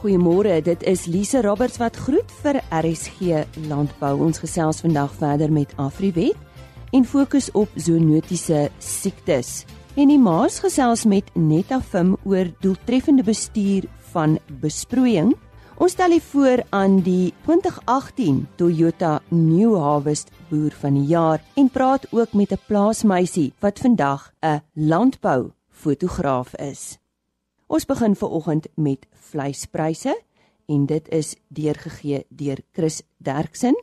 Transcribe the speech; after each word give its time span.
Goeiemôre, 0.00 0.62
dit 0.64 0.84
is 0.88 1.02
Lise 1.12 1.42
Roberts 1.44 1.76
wat 1.76 1.98
groet 2.06 2.30
vir 2.40 2.56
RSG 2.72 3.42
Landbou. 3.68 4.14
Ons 4.24 4.38
gesels 4.40 4.78
vandag 4.80 5.10
verder 5.18 5.50
met 5.52 5.74
Afriwet 5.76 6.38
en 6.96 7.04
fokus 7.04 7.50
op 7.52 7.68
zoonotiese 7.76 8.70
siektes. 8.80 9.66
En 10.00 10.08
die 10.08 10.16
Maas 10.16 10.56
gesels 10.64 11.04
met 11.04 11.28
Netafim 11.36 12.14
oor 12.24 12.48
doeltreffende 12.64 13.26
bestuur 13.26 13.90
van 14.14 14.38
besproeiing. 14.62 15.34
Ons 15.76 15.98
stel 15.98 16.16
hier 16.16 16.24
voor 16.30 16.64
aan 16.72 17.02
die 17.04 17.34
2018 17.44 18.46
Toyota 18.56 19.18
New 19.28 19.76
Harvest 19.76 20.32
boer 20.48 20.72
van 20.80 20.96
die 20.96 21.10
jaar 21.12 21.44
en 21.60 21.68
praat 21.68 22.08
ook 22.08 22.32
met 22.32 22.56
'n 22.56 22.64
plaasmeisie 22.72 23.52
wat 23.60 23.78
vandag 23.78 24.32
'n 24.40 24.62
landbou 24.72 25.52
fotograaf 25.68 26.56
is. 26.56 26.99
Ons 27.70 27.84
begin 27.86 28.16
veraloggend 28.18 28.64
met 28.74 29.04
vleispryse 29.30 30.10
en 30.66 30.86
dit 30.90 31.10
is 31.14 31.36
deurgegee 31.54 32.24
deur 32.28 32.58
Chris 32.74 32.96
Derksen. 33.22 33.76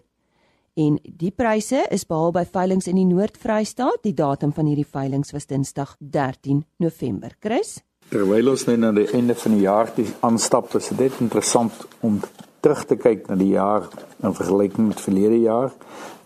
En 0.76 0.98
die 1.08 1.32
pryse 1.32 1.86
is 1.96 2.04
behaal 2.10 2.36
by 2.36 2.44
veilinge 2.52 2.92
in 2.92 3.00
die 3.00 3.08
Noord-Vrystaat. 3.08 4.04
Die 4.04 4.14
datum 4.18 4.52
van 4.52 4.68
hierdie 4.68 4.90
veilinge 4.92 5.32
was 5.32 5.48
Dinsdag 5.48 5.96
13 6.04 6.66
November. 6.84 7.32
Chris, 7.40 7.78
terwyl 8.12 8.52
ons 8.52 8.68
nou 8.68 8.76
na 8.84 8.92
die 8.92 9.08
einde 9.16 9.40
van 9.40 9.56
die 9.56 9.64
jaar 9.64 9.96
toe 9.96 10.10
aanstap, 10.20 10.76
is 10.76 10.92
dit 10.92 11.24
interessant 11.24 11.88
om 12.04 12.20
terug 12.60 12.84
te 12.92 13.00
kyk 13.00 13.32
na 13.32 13.40
die 13.40 13.54
jaar 13.56 13.88
in 14.20 14.36
vergelyking 14.36 14.92
met 14.92 15.00
verlede 15.00 15.46
jaar. 15.48 15.72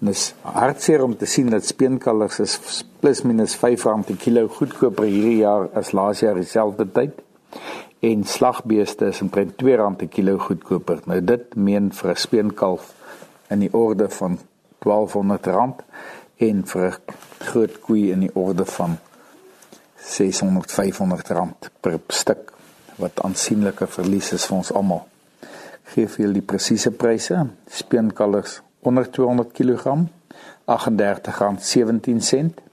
En 0.02 0.10
is 0.10 0.32
hartseer 0.42 1.06
om 1.06 1.14
te 1.14 1.30
sien 1.30 1.54
dat 1.54 1.70
speenkalvers 1.70 2.42
is 2.42 2.86
plus 3.06 3.22
minus 3.22 3.60
R5 3.62 4.08
per 4.08 4.18
kilo 4.18 4.50
goedkoper 4.50 5.06
hierdie 5.06 5.44
jaar 5.46 5.70
as 5.78 5.94
laas 5.94 6.26
jaar 6.26 6.42
dieselfde 6.42 6.90
tyd 6.90 7.28
en 8.00 8.24
slagbeeste 8.24 9.06
is 9.06 9.22
omtrent 9.22 9.62
R2 9.62 9.96
per 9.98 10.08
kilo 10.08 10.38
goedkoper. 10.38 11.00
Nou 11.06 11.24
dit 11.24 11.56
meen 11.56 11.94
vir 11.94 12.12
'n 12.12 12.16
speenkalf 12.16 12.94
in 13.50 13.60
die 13.60 13.74
orde 13.74 14.10
van 14.10 14.40
R1200 14.80 15.84
en 16.38 16.66
vir 16.66 16.88
'n 16.88 16.96
groot 17.40 17.80
koei 17.80 18.12
in 18.12 18.20
die 18.20 18.36
orde 18.36 18.66
van 18.66 18.98
R600-500 19.98 21.70
per 21.82 22.00
stuk 22.08 22.52
wat 22.96 23.22
aansienlike 23.22 23.88
verlies 23.88 24.34
is 24.34 24.46
vir 24.46 24.58
ons 24.58 24.72
almal. 24.72 25.08
Gee 25.84 26.08
vir 26.08 26.26
julle 26.26 26.34
die 26.34 26.50
presiese 26.54 26.92
pryse. 26.92 27.48
Speenkalvers 27.68 28.62
onder 28.80 29.12
200 29.12 29.52
kg 29.52 29.98
R38.17 30.66 32.71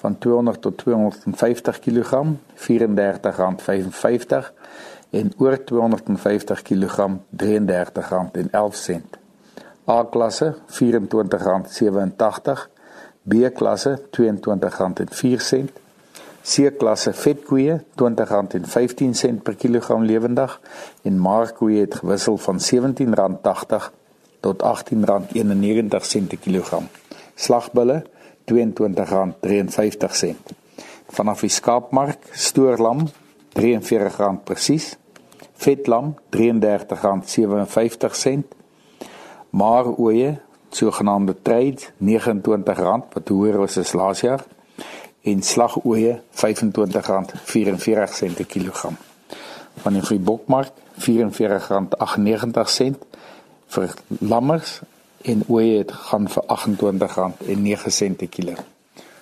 van 0.00 0.18
200 0.18 0.60
tot 0.60 0.78
250 0.78 1.78
kg 1.78 2.22
R34.55 2.56 2.62
en 5.10 5.32
oor 5.38 5.64
250 5.64 6.62
kg 6.62 7.08
R33.11. 7.36 9.00
A 9.88 10.06
klasse 10.10 10.54
R24.87, 10.66 10.72
B 13.22 13.32
klasse 13.54 13.98
R22.04, 13.98 15.64
C 16.42 16.70
klasse 16.78 17.12
vetkoeie 17.12 17.80
R20.15 18.00 18.04
per 19.42 19.56
kilogram 19.56 20.04
lewendig 20.04 20.60
en 21.02 21.20
maarkoeie 21.20 21.80
het 21.80 21.94
gewissel 22.00 22.36
van 22.36 22.60
R17.80 22.60 23.90
tot 24.40 24.62
R18.91 24.62 25.88
per 25.90 26.38
kilogram. 26.40 26.88
Slagbulle 27.34 28.02
R22.53. 28.50 30.34
Vanaf 31.10 31.40
die 31.40 31.50
skaapmark 31.50 32.18
stoorlam 32.32 33.08
R43 33.58 34.42
presies. 34.44 34.96
Vetlam 35.60 36.14
R33.57. 36.36 38.38
Maar 39.50 39.84
oeye, 39.98 40.38
sogenaamde 40.70 41.36
trade 41.42 41.78
R29 41.98 43.08
wat 43.12 43.28
hoër 43.28 43.58
was 43.58 43.78
as 43.78 43.92
laas 43.92 44.20
jaar 44.20 44.44
en 45.22 45.42
slagoeye 45.42 46.20
R25.44 46.30 46.36
per 48.34 48.46
kilogram. 48.46 48.96
Van 49.82 49.92
die 49.92 50.02
Vryburgmark 50.02 50.72
R44.98 51.00 51.04
vir 53.70 53.94
lammers 54.18 54.80
en 55.22 55.42
oeye 55.48 55.78
het 55.78 55.92
gaan 55.92 56.28
vir 56.28 56.44
R28.09 56.44 58.14
per 58.16 58.28
kilo. 58.28 58.54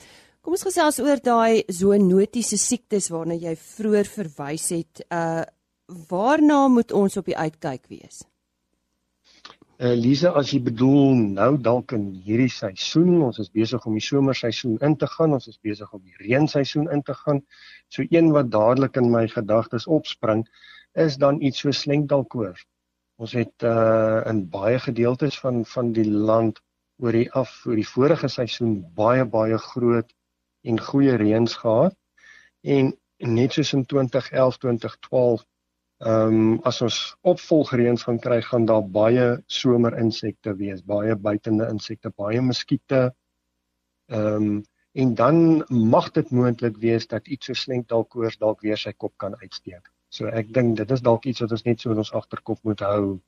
Kom 0.44 0.58
ons 0.58 0.66
gesels 0.66 0.98
oor 1.00 1.22
daai 1.24 1.64
zoonotiese 1.72 2.58
siektes 2.60 3.12
waarna 3.14 3.38
jy 3.38 3.54
vroeër 3.56 4.10
verwys 4.10 4.70
het. 4.76 5.06
Uh 5.10 5.44
waarna 6.10 6.70
moet 6.72 6.94
ons 6.96 7.18
op 7.20 7.28
die 7.28 7.36
uitkyk 7.38 7.90
wees? 7.92 8.24
Elise, 9.84 10.30
eh, 10.30 10.40
as 10.40 10.52
jy 10.54 10.62
bedoel 10.64 11.18
nou 11.36 11.50
dalk 11.60 11.92
in 11.96 12.06
hierdie 12.26 12.52
seisoen, 12.52 13.18
ons 13.26 13.40
is 13.44 13.50
besig 13.52 13.84
om 13.90 13.98
die 13.98 14.04
somerseisoen 14.06 14.78
in 14.88 14.96
te 15.00 15.10
gaan, 15.12 15.34
ons 15.36 15.50
is 15.52 15.60
besig 15.60 15.90
om 15.92 16.00
die 16.00 16.16
reenseisoen 16.24 16.88
in 16.96 17.04
te 17.04 17.16
gaan. 17.24 17.42
So 17.92 18.06
een 18.08 18.32
wat 18.32 18.52
dadelik 18.54 18.96
in 19.02 19.12
my 19.12 19.26
gedagtes 19.28 19.88
opspring, 19.98 20.46
is 21.06 21.18
dan 21.20 21.42
iets 21.42 21.66
so 21.66 21.76
slenkdalkoor. 21.76 22.56
Ons 23.20 23.36
het 23.36 23.68
uh 23.68 24.24
in 24.32 24.46
baie 24.56 24.80
gedeeltes 24.80 25.40
van 25.44 25.66
van 25.66 25.92
die 25.98 26.08
land 26.08 26.64
oor 27.04 27.12
die 27.12 27.28
af 27.42 27.52
oor 27.68 27.76
die 27.76 27.88
vorige 27.88 28.30
seisoen 28.32 28.78
baie 28.96 29.26
baie 29.26 29.58
groot 29.68 30.16
en 30.64 30.80
goeie 30.80 31.18
reëns 31.20 31.58
gehad. 31.60 31.98
En 32.64 32.94
net 33.20 33.60
soos 33.60 33.74
in 33.74 33.86
2011, 33.86 34.58
2012 34.64 35.44
Ehm 36.04 36.36
um, 36.36 36.56
as 36.68 36.82
ons 36.84 36.96
opvolgreëns 37.32 38.04
gaan 38.04 38.18
kry, 38.20 38.42
gaan 38.44 38.66
daar 38.68 38.84
baie 38.84 39.28
somerinsekte 39.48 40.52
wees, 40.60 40.82
baie 40.84 41.16
buitende 41.16 41.70
insekte, 41.72 42.12
baie 42.20 42.42
muskiete. 42.44 43.06
Ehm 44.12 44.50
um, 44.50 44.62
en 44.94 45.14
dan 45.18 45.38
mag 45.70 46.12
dit 46.14 46.30
moontlik 46.30 46.76
wees 46.78 47.08
dat 47.08 47.28
iets 47.28 47.50
so 47.50 47.58
slenk 47.58 47.88
dalk 47.90 48.10
koors 48.14 48.38
dalk 48.38 48.62
weer 48.62 48.78
sy 48.78 48.92
kop 48.92 49.14
kan 49.18 49.34
uitsteek. 49.42 49.88
So 50.14 50.28
ek 50.28 50.52
dink 50.54 50.76
dit 50.78 50.92
is 50.92 51.02
dalk 51.02 51.26
iets 51.26 51.42
wat 51.42 51.56
ons 51.56 51.64
net 51.66 51.82
so 51.82 51.96
in 51.96 52.04
ons 52.04 52.14
agterkop 52.14 52.60
moet 52.68 52.84
hou 52.86 53.20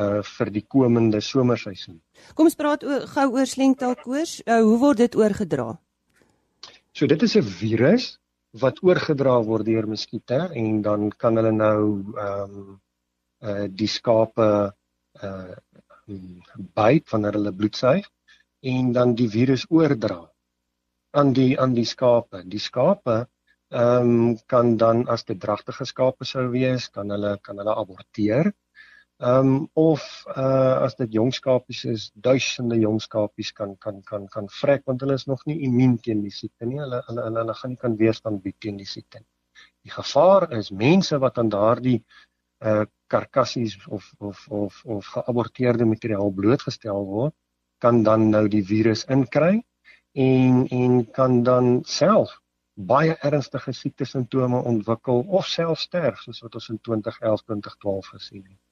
uh 0.00 0.22
vir 0.38 0.50
die 0.56 0.64
komende 0.76 1.20
somerseisoen. 1.20 2.00
Kom 2.34 2.48
ons 2.48 2.58
praat 2.58 2.84
oor 2.84 3.06
gou 3.12 3.26
oor 3.36 3.46
slenktalkoors. 3.46 4.40
Uh, 4.46 4.62
hoe 4.64 4.78
word 4.80 5.04
dit 5.04 5.16
oorgedra? 5.20 5.74
So 6.96 7.06
dit 7.06 7.22
is 7.22 7.36
'n 7.36 7.42
virus 7.42 8.16
wat 8.60 8.82
oorgedra 8.82 9.36
word 9.44 9.66
deur 9.66 9.86
muskiete 9.90 10.40
en 10.62 10.82
dan 10.82 11.10
kan 11.10 11.36
hulle 11.40 11.52
nou 11.52 11.80
ehm 12.26 12.58
um, 12.58 12.74
uh 13.46 13.66
die 13.68 13.88
skape 13.90 14.50
uh 15.22 15.54
byt 16.78 17.10
wanneer 17.12 17.36
hulle 17.38 17.52
bloed 17.52 17.76
suig 17.76 18.06
en 18.74 18.92
dan 18.96 19.14
die 19.18 19.28
virus 19.28 19.66
oordra 19.70 20.20
aan 21.16 21.32
die 21.32 21.56
aan 21.60 21.74
die 21.74 21.88
skape. 21.88 22.42
Die 22.44 22.62
skape 22.62 23.16
ehm 23.70 24.10
um, 24.10 24.38
kan 24.46 24.76
dan 24.76 25.06
as 25.08 25.24
dit 25.24 25.40
dragtige 25.40 25.84
skape 25.84 26.24
sou 26.24 26.46
wees, 26.52 26.88
kan 26.88 27.10
hulle 27.10 27.36
kan 27.42 27.58
hulle 27.58 27.74
aborteer. 27.82 28.52
Ehm 29.18 29.46
um, 29.48 29.68
of 29.72 30.02
uh 30.36 30.84
as 30.84 30.94
dit 30.96 31.14
jong 31.16 31.30
skapies 31.32 31.84
is, 31.88 32.02
duisende 32.14 32.76
jong 32.76 32.98
skapies 33.00 33.52
kan 33.52 33.70
kan 33.84 34.02
kan 34.04 34.26
kan 34.28 34.48
vrek 34.60 34.82
want 34.84 35.00
hulle 35.00 35.14
is 35.16 35.24
nog 35.26 35.44
nie 35.46 35.56
immuun 35.68 35.94
teen 36.04 36.20
die 36.20 36.32
siekte 36.38 36.66
nie. 36.68 36.76
Hulle 36.82 36.98
hulle 37.06 37.22
hulle, 37.24 37.38
hulle 37.40 37.54
gaan 37.60 37.70
nie 37.72 37.80
kan 37.84 37.96
weerstand 37.96 38.42
bied 38.44 38.58
teen 38.60 38.76
die 38.76 38.88
siekte 38.90 39.22
nie. 39.22 39.30
Die 39.88 39.94
gevaar 39.94 40.46
is 40.58 40.68
mense 40.82 41.20
wat 41.22 41.38
aan 41.38 41.48
daardie 41.54 42.02
uh 42.60 42.84
karkassies 43.14 43.78
of 43.88 44.10
of 44.18 44.44
of 44.50 44.84
of 44.84 45.08
geaborteerde 45.14 45.88
materiaal 45.88 46.30
blootgestel 46.42 47.08
word, 47.14 47.34
kan 47.80 48.02
dan 48.02 48.28
nou 48.30 48.44
die 48.48 48.64
virus 48.72 49.06
inkry 49.08 49.62
en 50.12 50.66
en 50.82 51.00
kan 51.20 51.42
dan 51.42 51.80
self 51.84 52.36
baie 52.92 53.16
ernstige 53.30 53.72
siekte 53.72 54.04
simptome 54.04 54.60
ontwikkel 54.74 55.24
of 55.40 55.48
self 55.56 55.80
sterf 55.80 56.20
soos 56.20 56.44
wat 56.44 56.60
ons 56.60 56.68
in 56.68 56.80
2011 56.90 57.48
2012 57.48 58.14
gesien 58.18 58.44
het. 58.44 58.65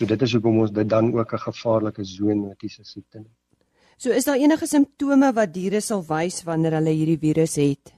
So 0.00 0.08
dit 0.08 0.22
is 0.24 0.32
hoekom 0.32 0.62
ons 0.62 0.70
dit 0.72 0.88
dan 0.88 1.10
ook 1.12 1.32
'n 1.36 1.42
gevaarlike 1.44 2.04
zoonotiese 2.04 2.84
siekte 2.84 3.18
noem. 3.18 3.34
So 3.96 4.10
is 4.10 4.24
daar 4.24 4.40
enige 4.40 4.66
simptome 4.66 5.32
wat 5.32 5.52
diere 5.54 5.80
sal 5.80 6.04
wys 6.08 6.42
wanneer 6.42 6.72
hulle 6.72 6.94
hierdie 6.96 7.18
virus 7.18 7.56
het? 7.60 7.92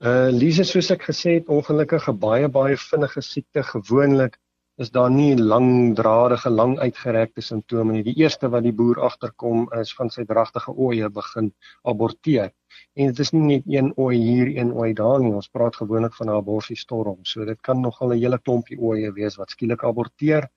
Uh 0.00 0.28
Lise 0.30 0.64
soos 0.64 0.90
ek 0.90 1.06
gesê 1.06 1.36
het, 1.38 1.46
ongelukkige 1.48 2.12
baie 2.12 2.48
baie 2.48 2.76
vinnige 2.76 3.22
siekte 3.22 3.62
gewoonlik 3.62 4.38
is 4.76 4.90
daar 4.92 5.10
nie 5.10 5.36
langdradige, 5.36 6.50
lang 6.50 6.76
uitgerekte 6.78 7.40
simptome 7.40 7.94
nie. 7.96 8.02
Die 8.04 8.16
eerste 8.20 8.50
wat 8.52 8.66
die 8.66 8.74
boer 8.76 9.00
agterkom 9.08 9.64
is 9.80 9.92
van 9.96 10.10
sy 10.12 10.26
dragtige 10.28 10.74
ooe 10.74 11.08
begin 11.12 11.48
aborteer. 11.88 12.52
En 12.94 13.08
dit 13.08 13.22
is 13.24 13.32
nie 13.32 13.44
net 13.46 13.70
een 13.72 13.88
ooi 13.96 14.16
hier, 14.16 14.50
een 14.52 14.74
ooi 14.76 14.92
daar 14.94 15.22
nie. 15.22 15.32
Ons 15.32 15.48
praat 15.48 15.76
gewoonlik 15.80 16.14
van 16.18 16.28
'n 16.28 16.36
aborsiestorm. 16.36 17.24
So 17.24 17.44
dit 17.44 17.60
kan 17.60 17.80
nogal 17.80 18.12
'n 18.12 18.20
hele 18.20 18.38
klompie 18.38 18.78
ooe 18.78 19.12
wees 19.12 19.36
wat 19.36 19.50
skielik 19.50 19.84
aborteer. 19.84 20.48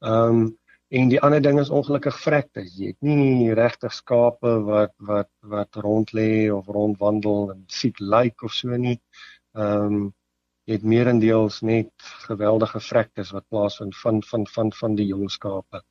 Ehm 0.00 0.28
um, 0.28 0.58
en 0.92 1.08
die 1.08 1.20
ander 1.20 1.40
ding 1.40 1.58
is 1.60 1.70
ongelukkig 1.70 2.18
vrektes. 2.20 2.74
Jy 2.76 2.86
het 2.86 3.00
nie 3.00 3.54
regtig 3.54 3.92
skape 3.92 4.58
wat 4.64 4.92
wat 4.96 5.30
wat 5.40 5.74
rond 5.74 6.12
lê 6.12 6.52
of 6.52 6.66
rondwandel 6.66 7.50
en 7.52 7.64
siek 7.66 8.00
lyk 8.00 8.10
like 8.10 8.44
of 8.44 8.52
so 8.52 8.76
nie. 8.76 9.00
Ehm 9.54 9.94
um, 9.94 10.14
jy 10.64 10.76
het 10.78 10.84
meerendeels 10.86 11.60
net 11.66 11.92
geweldige 12.26 12.80
vrektes 12.80 13.32
wat 13.34 13.48
plaasvind 13.48 13.96
van 14.02 14.22
van 14.22 14.46
van 14.46 14.72
van 14.72 14.94
die 14.94 15.06
jong 15.06 15.30
skape. 15.30 15.82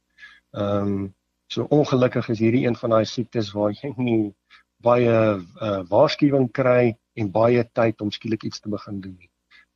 Ehm 0.51 0.93
um, 0.93 1.09
so 1.51 1.65
ongelukkig 1.69 2.29
is 2.29 2.39
hierdie 2.39 2.65
een 2.67 2.75
van 2.79 2.89
daai 2.95 3.05
siektes 3.05 3.51
waar 3.51 3.73
jy 3.75 3.91
nie 3.97 4.33
baie 4.81 5.15
uh, 5.35 5.81
waarskuwing 5.89 6.47
kry 6.51 6.95
en 7.19 7.31
baie 7.31 7.63
tyd 7.73 8.01
om 8.01 8.11
skielik 8.11 8.43
iets 8.47 8.63
te 8.63 8.69
begin 8.69 9.01
doen 9.01 9.17
nie. 9.19 9.29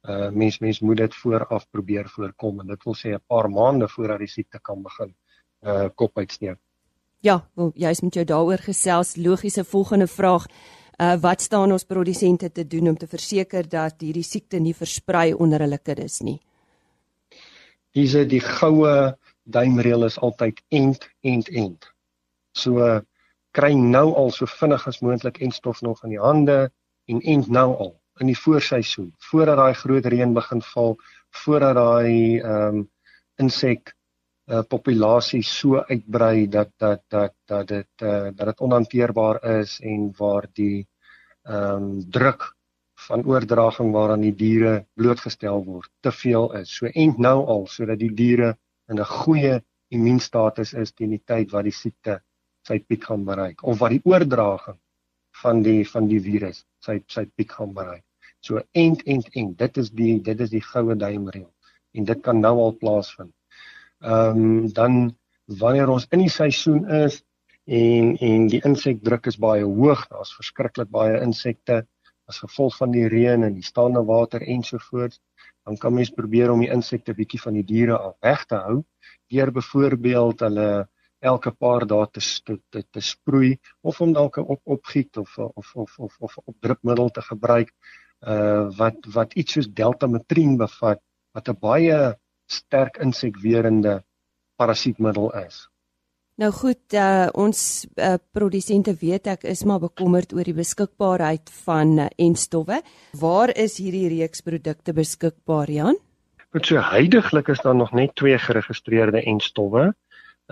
Uh 0.07 0.29
mens 0.31 0.59
mens 0.59 0.79
moet 0.79 0.97
dit 0.97 1.15
vooraf 1.15 1.67
probeer 1.69 2.07
voorkom 2.09 2.59
en 2.61 2.67
dit 2.67 2.83
wil 2.85 2.95
sê 2.95 3.13
'n 3.15 3.23
paar 3.27 3.49
maande 3.49 3.87
voordat 3.87 4.19
die 4.19 4.33
siekte 4.37 4.59
kan 4.59 4.83
begin 4.83 5.15
uh 5.65 5.89
kop 5.95 6.17
uitsteek. 6.17 6.59
Ja, 7.19 7.49
wel 7.53 7.71
jy's 7.73 8.01
met 8.01 8.13
jou 8.13 8.25
daaroor 8.25 8.57
gesels. 8.57 9.15
Logiese 9.15 9.63
volgende 9.63 10.07
vraag. 10.07 10.45
Uh 10.95 11.17
wat 11.19 11.41
staan 11.41 11.71
ons 11.75 11.83
produsente 11.83 12.51
te 12.51 12.63
doen 12.67 12.87
om 12.87 12.97
te 12.97 13.07
verseker 13.07 13.67
dat 13.69 13.99
hierdie 13.99 14.23
siekte 14.23 14.59
nie 14.59 14.75
versprei 14.75 15.33
onder 15.33 15.59
hulle 15.65 15.77
kuddes 15.77 16.21
nie? 16.23 16.39
Hierse 17.91 18.23
die 18.25 18.39
goue 18.39 19.15
duimreël 19.43 20.05
is 20.07 20.17
altyd 20.19 20.61
end 20.69 21.09
end 21.21 21.51
end. 21.51 21.91
So 22.55 23.01
kry 23.51 23.73
nou 23.75 24.13
al 24.15 24.31
so 24.31 24.47
vinnig 24.47 24.87
as 24.87 25.01
moontlik 25.03 25.41
enstof 25.43 25.81
nog 25.81 26.03
in 26.03 26.15
die 26.15 26.21
hande 26.21 26.71
en 27.11 27.21
end 27.21 27.51
nou 27.51 27.69
al 27.75 27.93
in 28.23 28.31
die 28.31 28.39
voorseisoen 28.39 29.11
voordat 29.29 29.59
daai 29.59 29.73
groot 29.75 30.05
reën 30.05 30.33
begin 30.33 30.61
val, 30.71 30.95
voordat 31.43 31.75
daai 31.75 32.39
ehm 32.39 32.79
um, 32.79 32.83
insek 33.35 33.91
uh, 34.47 34.61
populasie 34.69 35.43
so 35.43 35.81
uitbrei 35.89 36.47
dat 36.47 36.71
dat 36.77 37.03
dat 37.09 37.33
dat 37.45 37.67
dit 37.67 38.01
uh, 38.01 38.29
dat 38.33 38.45
dit 38.51 38.59
onhanteerbaar 38.59 39.43
is 39.59 39.79
en 39.81 40.11
waar 40.17 40.47
die 40.53 40.87
ehm 41.45 41.83
um, 41.83 42.09
druk 42.09 42.55
van 43.07 43.25
oordraging 43.25 43.91
waaraan 43.91 44.21
die 44.21 44.35
diere 44.35 44.85
blootgestel 44.93 45.63
word 45.65 45.89
te 45.99 46.11
veel 46.11 46.53
is. 46.61 46.71
So 46.77 46.85
end 46.85 47.17
nou 47.17 47.45
al 47.45 47.67
sodat 47.67 47.99
die 47.99 48.13
diere 48.13 48.55
in 48.89 48.99
'n 48.99 49.05
goeie 49.05 49.61
immuunstatus 49.89 50.73
is 50.73 50.93
teen 50.93 51.09
die 51.09 51.23
tyd 51.25 51.51
wat 51.51 51.63
die 51.63 51.75
siekte 51.75 52.21
sy 52.67 52.79
piek 52.79 53.03
gaan 53.03 53.25
bereik 53.25 53.63
of 53.63 53.79
wat 53.79 53.91
die 53.91 54.01
oordraging 54.03 54.79
van 55.41 55.61
die 55.61 55.83
van 55.93 56.07
die 56.07 56.19
virus 56.19 56.65
sy 56.79 57.01
sy 57.07 57.25
piek 57.35 57.51
gaan 57.51 57.73
bereik. 57.73 58.03
So 58.41 58.61
end 58.73 59.03
end 59.05 59.29
end 59.33 59.57
dit 59.57 59.77
is 59.77 59.89
die 59.91 60.19
dit 60.21 60.39
is 60.39 60.49
die 60.49 60.65
goue 60.71 60.95
duimreël 60.95 61.51
en 61.93 62.05
dit 62.05 62.21
kan 62.21 62.39
nou 62.41 62.55
al 62.61 62.77
plaasvind 62.81 63.33
ehm 64.01 64.37
um, 64.37 64.73
dan 64.73 65.17
wanneer 65.45 65.89
ons 65.89 66.07
in 66.09 66.19
die 66.19 66.29
seisoen 66.29 66.85
is 67.05 67.23
en 67.65 68.15
en 68.17 68.47
die 68.47 68.61
insekdruk 68.65 69.25
is 69.25 69.37
baie 69.37 69.63
hoog, 69.63 70.07
daar's 70.09 70.33
verskriklik 70.35 70.89
baie 70.89 71.21
insekte 71.21 71.85
as 72.25 72.41
gevolg 72.41 72.77
van 72.77 72.91
die 72.91 73.07
reën 73.07 73.43
en 73.43 73.53
die 73.53 73.65
staande 73.65 74.01
water 74.05 74.41
ensovoorts, 74.41 75.19
dan 75.65 75.77
kan 75.77 75.93
mens 75.93 76.09
probeer 76.09 76.51
om 76.51 76.61
die 76.61 76.71
insekte 76.73 77.13
bietjie 77.13 77.41
van 77.41 77.53
die 77.53 77.65
diere 77.65 77.97
af 77.97 78.15
weg 78.21 78.45
te 78.49 78.57
hou 78.67 78.83
deur 79.33 79.51
byvoorbeeld 79.51 80.43
hulle 80.45 80.69
elke 81.25 81.51
paar 81.51 81.85
dae 81.89 82.05
te, 82.13 82.21
te 82.45 82.57
te 82.69 82.83
te 82.91 83.01
sproei 83.01 83.55
of 83.81 84.01
om 84.01 84.13
dalk 84.13 84.37
op 84.37 84.61
opgiet 84.77 85.17
of 85.17 85.37
of 85.37 85.71
of 85.75 85.97
of 85.99 86.17
of 86.19 86.37
op 86.43 86.55
drupmiddel 86.61 87.09
te 87.09 87.23
gebruik 87.29 87.71
uh 88.33 88.69
wat 88.77 89.09
wat 89.15 89.33
iets 89.33 89.57
soos 89.57 89.71
deltametrien 89.81 90.57
bevat 90.57 91.01
wat 91.33 91.49
'n 91.49 91.57
baie 91.59 91.97
sterk 92.45 92.97
insekwerende 92.97 94.03
parasietmiddel 94.55 95.31
is. 95.45 95.65
Nou 96.35 96.51
goed, 96.51 96.93
uh, 96.93 97.27
ons 97.31 97.59
uh, 97.95 98.15
produsente 98.35 98.91
weet 98.99 99.27
ek 99.31 99.45
is 99.47 99.63
maar 99.63 99.79
bekommerd 99.79 100.33
oor 100.35 100.43
die 100.43 100.55
beskikbaarheid 100.57 101.51
van 101.63 101.93
uh, 102.03 102.07
enstowwe. 102.19 102.81
Waar 103.15 103.53
is 103.55 103.77
hierdie 103.79 104.09
reeks 104.17 104.43
produkte 104.43 104.91
beskikbaar, 104.93 105.71
Jan? 105.71 105.99
Goed, 106.51 106.67
so 106.67 106.83
heidaglik 106.83 107.47
is 107.51 107.63
daar 107.63 107.75
nog 107.75 107.93
net 107.95 108.15
twee 108.19 108.37
geregistreerde 108.39 109.23
enstowwe 109.23 109.93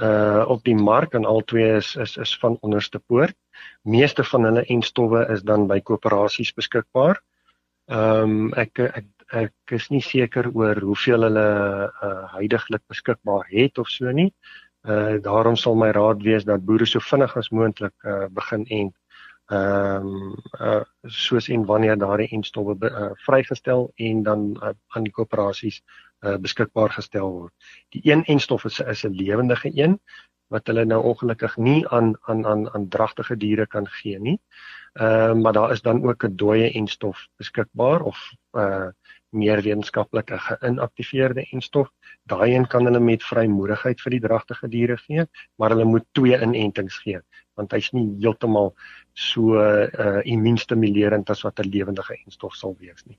uh 0.01 0.45
op 0.49 0.63
die 0.65 0.75
mark 0.75 1.13
en 1.13 1.25
al 1.25 1.43
twee 1.45 1.75
is 1.75 1.95
is 1.95 2.17
is 2.17 2.37
van 2.41 2.57
onderste 2.61 2.99
poort. 2.99 3.35
Meeste 3.81 4.23
van 4.23 4.43
hulle 4.43 4.63
enstowwe 4.65 5.27
is 5.29 5.43
dan 5.45 5.67
by 5.67 5.79
koöperasies 5.81 6.53
beskikbaar. 6.53 7.21
Ehm 7.85 8.23
um, 8.23 8.53
ek 8.53 8.79
ek 8.79 9.05
ek 9.31 9.71
is 9.71 9.89
nie 9.89 10.01
seker 10.01 10.49
oor 10.53 10.79
hoeveel 10.81 11.21
hulle 11.27 11.47
uh, 12.03 12.25
huidigelik 12.35 12.81
beskikbaar 12.87 13.45
het 13.49 13.77
of 13.77 13.89
so 13.89 14.11
nie. 14.11 14.33
Uh 14.83 15.19
daarom 15.23 15.55
sal 15.55 15.75
my 15.75 15.91
raad 15.95 16.23
wees 16.23 16.43
dat 16.43 16.65
boere 16.65 16.85
so 16.85 16.99
vinnig 16.99 17.37
as 17.37 17.49
moontlik 17.49 17.93
uh, 18.03 18.27
begin 18.29 18.65
en 18.67 18.91
ehm 19.51 20.07
um, 20.07 20.35
uh 20.59 20.83
soos 21.03 21.47
en 21.49 21.65
wanneer 21.65 21.97
daardie 21.97 22.29
enstowwe 22.31 22.75
uh, 22.89 23.11
vrygestel 23.25 23.91
en 23.95 24.23
dan 24.23 24.49
uh, 24.63 24.71
aan 24.87 25.03
die 25.03 25.11
koöperasies 25.11 25.81
uh, 26.23 26.35
beskikbaar 26.35 26.89
gestel 26.89 27.31
word. 27.31 27.53
Die 27.89 28.01
een 28.11 28.23
enstof 28.25 28.65
is 28.65 28.79
is 28.79 29.03
'n 29.03 29.15
lewendige 29.15 29.71
een 29.73 29.99
wat 30.47 30.67
hulle 30.67 30.85
nou 30.85 31.01
ongelukkig 31.03 31.57
nie 31.57 31.87
aan 31.87 32.15
aan 32.21 32.45
aan 32.45 32.73
aan 32.73 32.87
dragtige 32.87 33.37
diere 33.37 33.67
kan 33.67 33.87
gee 33.87 34.19
nie. 34.19 34.39
Ehm 34.93 35.37
uh, 35.37 35.43
maar 35.43 35.53
daar 35.53 35.71
is 35.71 35.81
dan 35.81 36.03
ook 36.03 36.23
'n 36.23 36.35
dooie 36.35 36.71
enstof 36.71 37.27
beskikbaar 37.37 38.01
of 38.01 38.31
uh 38.51 38.87
meer 39.33 39.61
wetenskaplike 39.61 40.37
geïnaktiveerde 40.47 41.45
enstof. 41.51 41.89
Daai 42.29 42.55
een 42.55 42.67
kan 42.67 42.85
hulle 42.85 42.99
met 42.99 43.23
vrymoedigheid 43.23 44.01
vir 44.01 44.11
die 44.11 44.23
dragtige 44.27 44.69
diere 44.69 44.97
gee, 44.97 45.25
maar 45.57 45.75
hulle 45.75 45.85
moet 45.85 46.05
twee 46.11 46.39
inentings 46.39 46.97
gee 47.03 47.21
want 47.57 47.73
hy's 47.75 47.91
nie 47.93 48.07
heeltemal 48.23 48.71
so 49.13 49.59
uh 49.61 50.21
immuunstimulerend 50.25 51.29
as 51.29 51.43
wat 51.45 51.59
'n 51.59 51.69
lewendige 51.69 52.17
enstof 52.25 52.55
sal 52.55 52.75
wees 52.79 53.05
nie. 53.05 53.17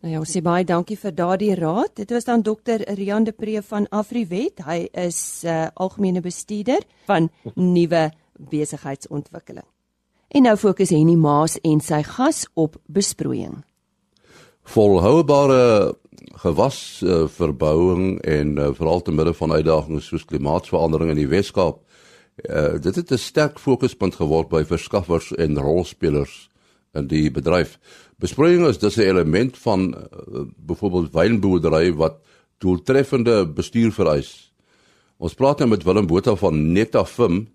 Nou 0.00 0.12
ja, 0.12 0.18
ons 0.18 0.30
sê 0.32 0.40
baie 0.40 0.64
dankie 0.64 0.96
vir 0.96 1.12
daardie 1.12 1.54
raad. 1.54 1.96
Dit 1.96 2.10
was 2.10 2.24
dan 2.24 2.42
dokter 2.42 2.80
Rian 2.96 3.24
de 3.24 3.32
Pre 3.32 3.62
van 3.62 3.86
Afriwet. 3.90 4.64
Hy 4.64 4.88
is 4.92 5.42
'n 5.44 5.48
uh, 5.48 5.68
algemene 5.74 6.20
bestuurder 6.20 6.82
van 7.06 7.30
nuwe 7.54 8.10
besigheidsontwikkeling. 8.38 9.66
En 10.28 10.42
nou 10.42 10.56
fokus 10.56 10.90
Henny 10.90 11.14
Maas 11.14 11.58
en 11.60 11.80
sy 11.80 12.02
gas 12.02 12.46
op 12.54 12.76
besproeiing 12.86 13.64
volhoubare 14.70 15.94
gewasverbouing 16.40 18.04
uh, 18.20 18.38
en 18.38 18.56
uh, 18.58 18.68
veral 18.76 19.02
te 19.02 19.12
midde 19.12 19.34
van 19.34 19.52
uitdagings 19.52 20.10
soos 20.12 20.24
klimaatsverandering 20.30 21.10
in 21.10 21.18
die 21.18 21.30
Weskaap. 21.30 21.80
Uh, 22.44 22.78
dit 22.80 22.94
het 22.94 23.10
'n 23.12 23.18
sterk 23.18 23.58
fokuspunt 23.58 24.14
geword 24.14 24.48
by 24.48 24.62
verskaffers 24.64 25.32
en 25.34 25.58
rolspelers 25.58 26.48
in 26.94 27.06
die 27.06 27.30
bedryf. 27.30 27.78
Besproeiing 28.18 28.66
is 28.66 28.78
dus 28.78 28.96
'n 28.96 29.10
element 29.10 29.58
van 29.58 29.94
uh, 29.94 30.46
byvoorbeeld 30.56 31.12
wynboerdery 31.12 31.92
wat 31.94 32.20
doeltreffende 32.58 33.46
bestuur 33.46 33.92
vereis. 33.92 34.52
Ons 35.18 35.34
praat 35.34 35.58
nou 35.58 35.68
met 35.68 35.82
Willem 35.82 36.06
Botha 36.06 36.34
van 36.34 36.72
Netafim 36.72 37.48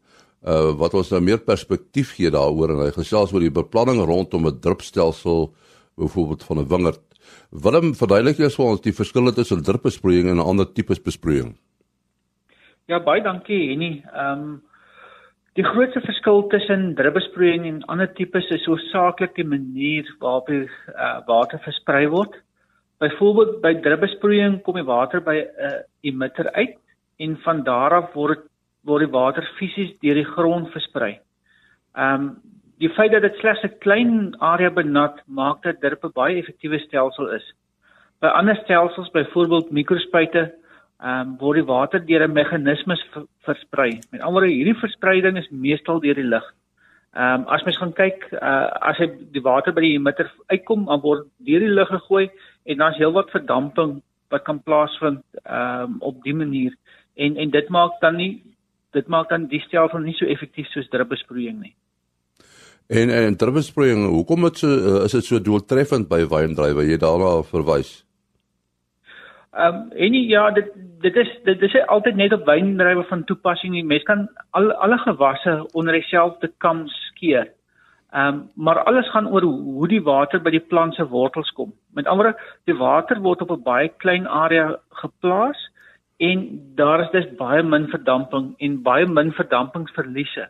uh, 0.45 0.73
wat 0.77 0.93
ons 0.93 1.09
nou 1.09 1.21
meer 1.21 1.39
perspektief 1.39 2.13
gee 2.17 2.29
daaroor 2.29 2.69
en 2.69 2.83
hy 2.85 2.91
gesels 2.91 3.33
oor 3.33 3.39
die 3.39 3.53
beplanning 3.53 4.03
rondom 4.05 4.47
'n 4.47 4.59
drupstelsel 4.59 5.53
byvoorbeeld 5.95 6.43
van 6.43 6.59
'n 6.59 6.67
wingerd. 6.67 7.04
Willem, 7.63 7.93
verduidelik 7.95 8.39
eers 8.41 8.55
vir 8.59 8.65
ons 8.65 8.81
die 8.83 8.93
verskille 8.95 9.31
tussen 9.35 9.61
drupbesproeiing 9.63 10.27
en 10.27 10.39
'n 10.41 10.47
ander 10.51 10.67
tipe 10.67 10.95
besproeiing. 11.03 11.55
Ja, 12.87 12.99
baie 12.99 13.21
dankie, 13.21 13.69
Henny. 13.69 14.03
Ehm 14.13 14.41
um, 14.41 14.61
die 15.55 15.63
grootste 15.63 16.01
verskil 16.01 16.47
tussen 16.51 16.95
drupbesproeiing 16.95 17.65
en 17.65 17.83
ander 17.87 18.09
tipes 18.13 18.49
is 18.51 18.65
hoofsaaklik 18.67 19.35
die 19.35 19.47
manier 19.47 20.03
waarop 20.19 20.47
die 20.47 20.65
uh, 20.67 21.21
water 21.27 21.59
versprei 21.63 22.09
word. 22.11 22.33
Byvoorbeeld 22.99 23.61
by 23.61 23.73
drupbesproeiing 23.85 24.61
kom 24.63 24.75
die 24.75 24.83
water 24.83 25.21
by 25.21 25.37
'n 25.39 25.47
uh, 25.67 25.79
emitter 26.01 26.51
uit 26.51 26.75
en 27.19 27.37
van 27.45 27.63
daar 27.63 27.93
af 27.93 28.13
word 28.13 28.43
word 28.83 29.05
die 29.05 29.11
water 29.11 29.47
fisies 29.57 29.95
deur 30.01 30.15
die 30.15 30.31
grond 30.35 30.71
versprei. 30.71 31.19
Ehm 31.95 32.21
um, 32.21 32.54
die 32.83 32.89
feit 32.89 33.11
dat 33.11 33.21
dit 33.21 33.37
slegs 33.39 33.63
'n 33.63 33.77
klein 33.79 34.35
area 34.39 34.69
benat 34.69 35.21
maak 35.27 35.63
dat 35.63 35.81
dit 35.81 36.03
'n 36.03 36.11
baie 36.13 36.37
effektiewe 36.37 36.79
stelsel 36.79 37.29
is. 37.29 37.53
By 38.19 38.27
ander 38.27 38.55
stelsels, 38.55 39.11
byvoorbeeld 39.11 39.71
mikrospuite, 39.71 40.53
ehm 40.99 41.21
um, 41.21 41.37
word 41.37 41.55
die 41.55 41.65
water 41.67 42.05
deur 42.05 42.23
'n 42.27 42.33
meganisme 42.33 42.95
versprei. 43.43 43.99
Met 44.11 44.21
ander 44.21 44.41
woorde, 44.41 44.53
hierdie 44.53 44.79
verspreiding 44.79 45.37
is 45.37 45.49
meestal 45.49 45.99
deur 45.99 46.15
die 46.15 46.23
lug. 46.23 46.53
Ehm 47.13 47.41
um, 47.41 47.47
as 47.47 47.63
mens 47.63 47.77
gaan 47.77 47.93
kyk, 47.93 48.27
uh, 48.33 48.71
as 48.81 48.97
hy 48.97 49.07
die 49.31 49.41
water 49.41 49.73
by 49.73 49.81
die 49.81 49.95
emitter 49.95 50.31
uitkom, 50.47 50.85
dan 50.85 51.01
word 51.01 51.27
deur 51.37 51.59
die 51.59 51.75
lug 51.79 51.87
gegooi 51.87 52.29
en 52.65 52.77
dan's 52.77 52.97
heelwat 52.97 53.31
verdamping 53.31 54.01
wat 54.29 54.43
kan 54.43 54.63
plaasvind 54.63 55.23
ehm 55.43 55.83
um, 55.83 55.95
op 55.99 56.23
dië 56.23 56.33
manier 56.33 56.73
en 57.15 57.37
en 57.37 57.49
dit 57.49 57.69
maak 57.69 57.99
dan 58.01 58.15
nie 58.15 58.43
dit 58.91 59.07
maak 59.07 59.29
dan 59.29 59.47
die 59.47 59.61
stelsel 59.61 59.99
nie 59.99 60.15
so 60.15 60.25
effektief 60.25 60.67
soos 60.67 60.89
druppelsproeiing 60.89 61.59
nie. 61.61 61.75
En 62.87 63.09
en 63.09 63.37
druppelsproeiing, 63.37 64.05
hoekom 64.05 64.41
dit 64.45 64.57
so 64.61 64.67
uh, 64.69 65.03
is 65.05 65.13
dit 65.17 65.25
so 65.25 65.41
doeltreffend 65.41 66.05
by 66.09 66.19
wyndrywe? 66.29 66.83
Jy 66.85 66.97
daarna 67.01 67.39
verwys. 67.49 68.03
Ehm 69.55 69.75
um, 69.75 69.91
en 69.91 70.13
ja, 70.13 70.51
dit 70.51 70.69
dit 71.01 71.15
is 71.15 71.31
dit 71.43 71.61
is 71.61 71.77
altyd 71.87 72.15
net 72.15 72.33
op 72.33 72.45
wyndrywe 72.45 73.03
van 73.09 73.23
toepassing. 73.23 73.73
Die 73.73 73.85
mens 73.85 74.03
kan 74.03 74.27
al 74.51 74.71
alle 74.71 74.97
gewasse 75.01 75.65
onder 75.73 75.97
dieselfde 75.97 76.51
kam 76.57 76.83
skeer. 76.87 77.49
Ehm 78.13 78.27
um, 78.27 78.49
maar 78.55 78.83
alles 78.83 79.09
gaan 79.09 79.27
oor 79.33 79.41
hoe 79.41 79.87
die 79.87 80.03
water 80.03 80.41
by 80.41 80.53
die 80.53 80.65
plant 80.73 80.93
se 80.93 81.07
wortels 81.09 81.49
kom. 81.57 81.73
Met 81.93 82.05
ander 82.05 82.25
woorde, 82.25 82.41
die 82.69 82.77
water 82.77 83.21
word 83.21 83.41
op 83.41 83.51
'n 83.51 83.63
baie 83.63 83.89
klein 83.97 84.27
area 84.27 84.77
geplaas 85.01 85.57
en 86.17 86.61
daar 86.75 87.01
is 87.01 87.11
dus 87.11 87.35
baie 87.37 87.63
min 87.63 87.87
verdamping 87.87 88.53
en 88.57 88.81
baie 88.81 89.07
min 89.07 89.31
verdampingsverliese. 89.31 90.49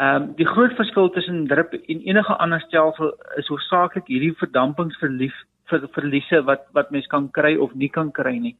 Ehm 0.00 0.22
um, 0.22 0.28
die 0.36 0.46
groot 0.48 0.72
verskil 0.72 1.10
tussen 1.12 1.46
drip 1.46 1.74
en 1.76 1.98
enige 2.00 2.36
ander 2.40 2.60
stelsel 2.64 3.10
is 3.36 3.48
hoofsaaklik 3.52 4.06
hierdie 4.08 4.32
verdampingsverlies 4.40 5.34
vir 5.68 5.82
verliese 5.92 6.40
wat 6.48 6.62
wat 6.72 6.90
mens 6.90 7.06
kan 7.12 7.26
kry 7.30 7.56
of 7.56 7.74
nie 7.74 7.90
kan 7.92 8.08
kry 8.10 8.38
nie. 8.38 8.56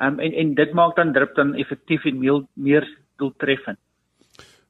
Ehm 0.00 0.14
um, 0.14 0.20
en 0.20 0.32
en 0.32 0.54
dit 0.58 0.72
maak 0.74 0.96
dan 0.96 1.12
drip 1.12 1.36
dan 1.36 1.54
effektief 1.54 2.04
en 2.04 2.18
meer 2.18 2.42
meer 2.54 2.88
doeltreffend. 3.18 3.78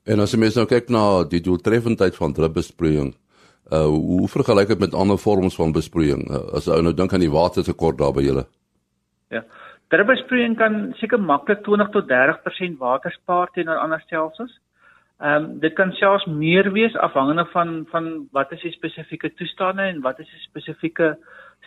En 0.05 0.21
as 0.21 0.35
jy 0.35 0.41
mens 0.43 0.59
nou 0.59 0.67
kyk 0.67 0.91
na 0.91 1.03
die 1.31 1.41
doeltreffendheid 1.41 2.17
van 2.19 2.35
drupbesproeiing, 2.37 3.15
uh 3.73 3.87
hoe 3.87 4.29
vergelyk 4.29 4.69
dit 4.75 4.81
met 4.85 4.95
ander 4.95 5.19
vorms 5.19 5.57
van 5.57 5.73
besproeiing? 5.73 6.27
Uh, 6.29 6.43
as 6.59 6.69
ou 6.69 6.83
nou 6.83 6.93
dink 6.93 7.13
aan 7.15 7.25
die 7.25 7.33
watertekort 7.33 7.99
daar 7.99 8.13
by 8.13 8.27
julle. 8.27 8.45
Ja. 9.31 9.45
Drupbesproeiing 9.89 10.59
kan 10.59 10.93
seker 11.01 11.21
maklik 11.21 11.65
20 11.65 11.89
tot 11.97 12.11
30% 12.11 12.79
water 12.79 13.13
spaar 13.17 13.49
teenoor 13.55 13.81
ander 13.81 14.01
stelsels. 14.05 14.59
Ehm 15.23 15.45
um, 15.45 15.59
dit 15.63 15.75
kan 15.79 15.93
selfs 15.93 16.25
meer 16.27 16.73
wees 16.75 16.97
afhangende 16.99 17.45
van 17.53 17.87
van 17.91 18.07
wat 18.33 18.53
is 18.53 18.63
die 18.67 18.73
spesifieke 18.75 19.29
toestande 19.39 19.83
en 19.83 20.01
wat 20.03 20.19
is 20.19 20.27
die 20.27 20.41
spesifieke 20.49 21.13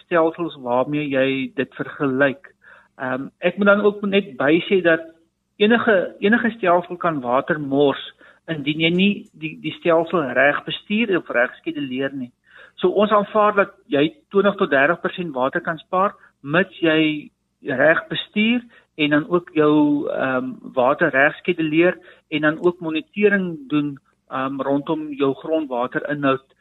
stelsels 0.03 0.57
waarmee 0.65 1.07
jy 1.07 1.51
dit 1.55 1.77
vergelyk. 1.79 2.51
Ehm 2.99 3.13
um, 3.13 3.29
ek 3.39 3.57
moet 3.57 3.67
dan 3.71 3.85
ook 3.87 4.01
net 4.01 4.33
bysê 4.41 4.81
dat 4.83 5.07
enige 5.55 6.15
enige 6.19 6.51
stelsel 6.57 6.97
kan 6.97 7.21
water 7.21 7.59
mors 7.59 8.03
indien 8.47 8.83
jy 8.83 8.91
nie 8.91 9.13
die 9.31 9.53
die 9.61 9.73
stelsel 9.79 10.27
reg 10.35 10.59
bestuur 10.65 11.17
of 11.17 11.29
reg 11.29 11.55
skeduleer 11.61 12.11
nie. 12.11 12.31
So 12.75 12.91
ons 12.91 13.11
aanvaar 13.11 13.55
dat 13.55 13.71
jy 13.87 14.09
20 14.35 14.59
tot 14.59 14.71
30% 14.73 15.31
water 15.31 15.61
kan 15.61 15.77
spaar 15.77 16.11
mits 16.41 16.75
jy 16.83 17.31
reg 17.63 18.03
bestuur 18.11 18.67
en 18.95 19.09
dan 19.09 19.29
ook 19.29 19.49
jou 19.53 20.07
ehm 20.09 20.35
um, 20.35 20.57
water 20.73 21.09
reg 21.09 21.35
skeduleer 21.35 21.97
en 22.27 22.41
dan 22.41 22.57
ook 22.65 22.79
monitering 22.79 23.69
doen 23.69 23.99
ehm 24.29 24.53
um, 24.53 24.61
rondom 24.61 25.13
jou 25.13 25.33
grondwaterinhoud 25.33 26.55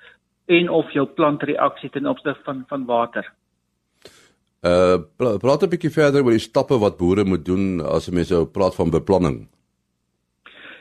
en 0.46 0.68
of 0.68 0.90
jou 0.92 1.06
plantreaksie 1.06 1.90
ten 1.90 2.06
opsigte 2.06 2.40
van 2.44 2.64
van 2.66 2.84
water. 2.84 3.32
Uh 4.62 4.96
praat 5.16 5.62
'n 5.62 5.68
bietjie 5.68 5.90
verder 5.90 6.24
oor 6.24 6.36
die 6.36 6.48
stappe 6.50 6.78
wat 6.78 6.96
boere 6.96 7.24
moet 7.24 7.44
doen 7.44 7.80
as 7.80 8.10
mense 8.10 8.34
nou 8.34 8.46
praat 8.46 8.74
van 8.74 8.90
beplanning. 8.90 9.48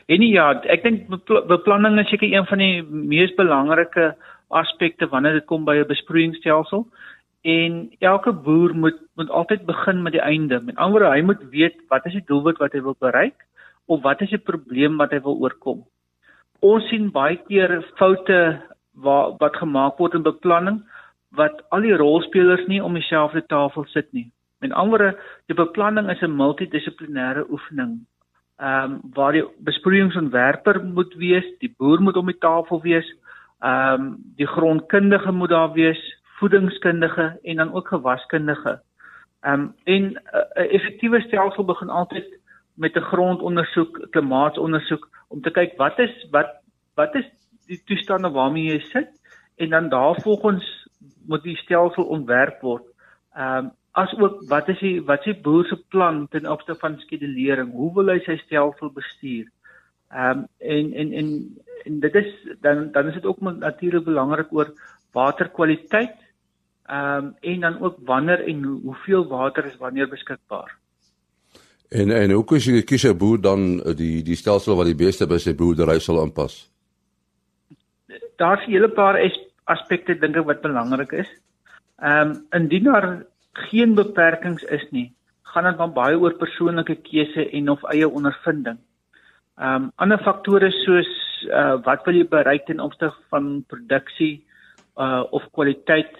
En 0.06 0.22
ja, 0.22 0.60
ek 0.68 0.82
dink 0.82 1.08
beplanning 1.48 1.98
is 2.00 2.08
seker 2.08 2.32
een 2.32 2.46
van 2.46 2.58
die 2.58 2.82
mees 2.82 3.34
belangrike 3.34 4.14
aspekte 4.48 5.08
wanneer 5.08 5.32
dit 5.32 5.46
kom 5.46 5.64
by 5.64 5.76
'n 5.76 5.86
besproeiingsstelsel. 5.88 6.86
En 7.44 7.90
elke 7.98 8.32
boer 8.32 8.74
moet 8.74 9.00
moet 9.14 9.30
altyd 9.30 9.66
begin 9.66 10.02
met 10.02 10.12
die 10.12 10.20
einde. 10.20 10.60
Met 10.60 10.76
ander 10.76 11.00
woorde, 11.00 11.16
hy 11.16 11.22
moet 11.22 11.42
weet 11.50 11.76
wat 11.88 12.06
is 12.06 12.16
die 12.16 12.24
doelwit 12.26 12.58
wat 12.58 12.72
hy 12.72 12.80
wil 12.82 12.96
bereik 12.98 13.44
of 13.86 14.02
wat 14.02 14.22
is 14.24 14.32
die 14.32 14.40
probleem 14.40 14.96
wat 14.96 15.12
hy 15.12 15.20
wil 15.20 15.36
oorkom. 15.44 15.82
Ons 16.64 16.88
sien 16.88 17.10
baie 17.12 17.36
keer 17.44 17.82
foute 18.00 18.38
wat 19.04 19.36
wat 19.42 19.60
gemaak 19.60 20.00
word 20.00 20.16
in 20.16 20.24
beplanning 20.24 20.80
wat 21.36 21.60
al 21.74 21.84
die 21.84 21.96
rolspelers 21.98 22.64
nie 22.70 22.80
om 22.82 22.96
dieselfde 22.96 23.44
tafel 23.50 23.84
sit 23.92 24.08
nie. 24.12 24.30
Met 24.62 24.72
ander 24.72 24.96
woorde, 24.96 25.20
die 25.50 25.58
beplanning 25.58 26.10
is 26.10 26.22
'n 26.22 26.36
multidissiplinêre 26.40 27.44
oefening. 27.50 28.06
Ehm 28.56 28.92
um, 28.92 29.00
waar 29.14 29.32
die 29.32 29.44
besproeiingsontwerper 29.58 30.84
moet 30.84 31.14
wees, 31.14 31.44
die 31.60 31.74
boer 31.78 32.00
moet 32.00 32.16
om 32.16 32.26
die 32.26 32.38
tafel 32.38 32.80
wees, 32.82 33.08
ehm 33.60 34.00
um, 34.00 34.16
die 34.36 34.46
grondkundige 34.46 35.32
moet 35.32 35.50
daar 35.50 35.72
wees, 35.72 36.00
voedingskundige 36.44 37.38
en 37.42 37.56
dan 37.56 37.72
ook 37.72 37.88
gewaskundige. 37.88 38.80
Ehm 39.40 39.60
um, 39.60 39.74
en 39.84 40.02
'n 40.02 40.18
uh, 40.34 40.72
effektiewe 40.76 41.20
stelsel 41.20 41.64
begin 41.64 41.88
altyd 41.88 42.28
met 42.74 42.96
'n 42.96 43.08
grondondersoek, 43.12 44.06
klimaatsondersoek 44.10 45.08
om 45.28 45.40
te 45.40 45.50
kyk 45.50 45.76
wat 45.76 45.98
is 45.98 46.26
wat 46.30 46.50
wat 46.94 47.14
is 47.14 47.28
die 47.66 47.82
toestande 47.84 48.30
waarmee 48.30 48.72
jy 48.72 48.80
sit 48.80 49.10
en 49.56 49.70
dan 49.70 49.88
daarvolgens 49.88 50.88
moet 51.26 51.42
die 51.42 51.56
stelsel 51.56 52.04
ontwerp 52.04 52.60
word. 52.60 52.84
Ehm 53.34 53.64
um, 53.64 53.70
as 53.92 54.14
ook 54.18 54.42
wat 54.48 54.68
is 54.68 54.78
die 54.78 55.02
wat 55.02 55.18
is 55.18 55.34
die 55.34 55.42
boer 55.42 55.64
se 55.64 55.76
plan 55.88 56.26
ten 56.28 56.50
opsigte 56.50 56.80
van 56.80 56.98
skedulering? 56.98 57.72
Hoe 57.72 57.94
wil 57.94 58.08
hy 58.12 58.18
sy 58.18 58.36
stelsel 58.36 58.90
bestuur? 58.92 59.46
Ehm 60.10 60.38
um, 60.38 60.46
en 60.58 60.92
en 60.92 61.12
en 61.12 61.28
en 61.84 62.00
dit 62.00 62.14
is 62.14 62.30
dan 62.60 62.90
dan 62.92 63.06
is 63.06 63.14
dit 63.14 63.26
ook 63.26 63.40
natuurlik 63.40 64.04
belangrik 64.04 64.52
oor 64.52 64.72
waterkwaliteit. 65.12 66.23
Ehm 66.88 67.24
um, 67.24 67.34
en 67.40 67.60
dan 67.60 67.80
ook 67.80 67.96
wanneer 68.04 68.44
en 68.48 68.62
hoeveel 68.82 69.26
water 69.28 69.64
is 69.64 69.76
wanneer 69.76 70.08
beskikbaar. 70.08 70.76
En 71.88 72.10
en 72.10 72.30
hoe 72.30 72.44
kies 72.44 72.64
jy 72.64 72.82
kies 72.82 73.04
'n 73.04 73.16
boer 73.16 73.40
dan 73.40 73.78
die 73.96 74.22
die 74.22 74.36
stelsel 74.36 74.76
wat 74.76 74.86
die 74.86 75.02
beste 75.06 75.26
by 75.26 75.38
sy 75.38 75.54
boerdery 75.54 75.98
sal 75.98 76.20
aanpas? 76.20 76.74
daar's 78.36 78.66
'n 78.66 78.70
hele 78.70 78.88
paar 78.88 79.16
aspekte 79.64 80.18
dink 80.18 80.36
ek 80.36 80.46
wat 80.46 80.62
belangrik 80.62 81.12
is. 81.12 81.30
Ehm 81.98 82.30
um, 82.30 82.46
indien 82.50 82.84
daar 82.84 83.26
geen 83.52 83.94
beperkings 83.94 84.62
is 84.62 84.86
nie, 84.90 85.12
gaan 85.42 85.64
dit 85.64 85.78
dan 85.78 85.92
baie 85.92 86.18
oor 86.18 86.34
persoonlike 86.34 86.94
keuse 86.94 87.50
en 87.50 87.68
of 87.68 87.82
eie 87.92 88.08
ondervinding. 88.08 88.78
Ehm 89.58 89.82
um, 89.82 89.92
ander 89.96 90.18
faktore 90.18 90.70
soos 90.70 91.10
uh, 91.48 91.76
wat 91.84 92.04
wil 92.04 92.14
jy 92.14 92.28
bereik 92.28 92.66
ten 92.66 92.80
opsigte 92.80 93.22
van 93.30 93.64
produksie 93.66 94.44
uh, 94.96 95.24
of 95.30 95.42
kwaliteit, 95.52 96.16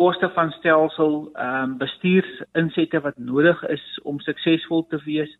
koste 0.00 0.30
van 0.34 0.50
stelsel, 0.56 1.14
ehm 1.34 1.62
um, 1.62 1.78
bestuursinsette 1.78 3.00
wat 3.06 3.18
nodig 3.18 3.62
is 3.76 3.86
om 4.02 4.20
suksesvol 4.20 4.86
te 4.88 5.00
wees 5.04 5.32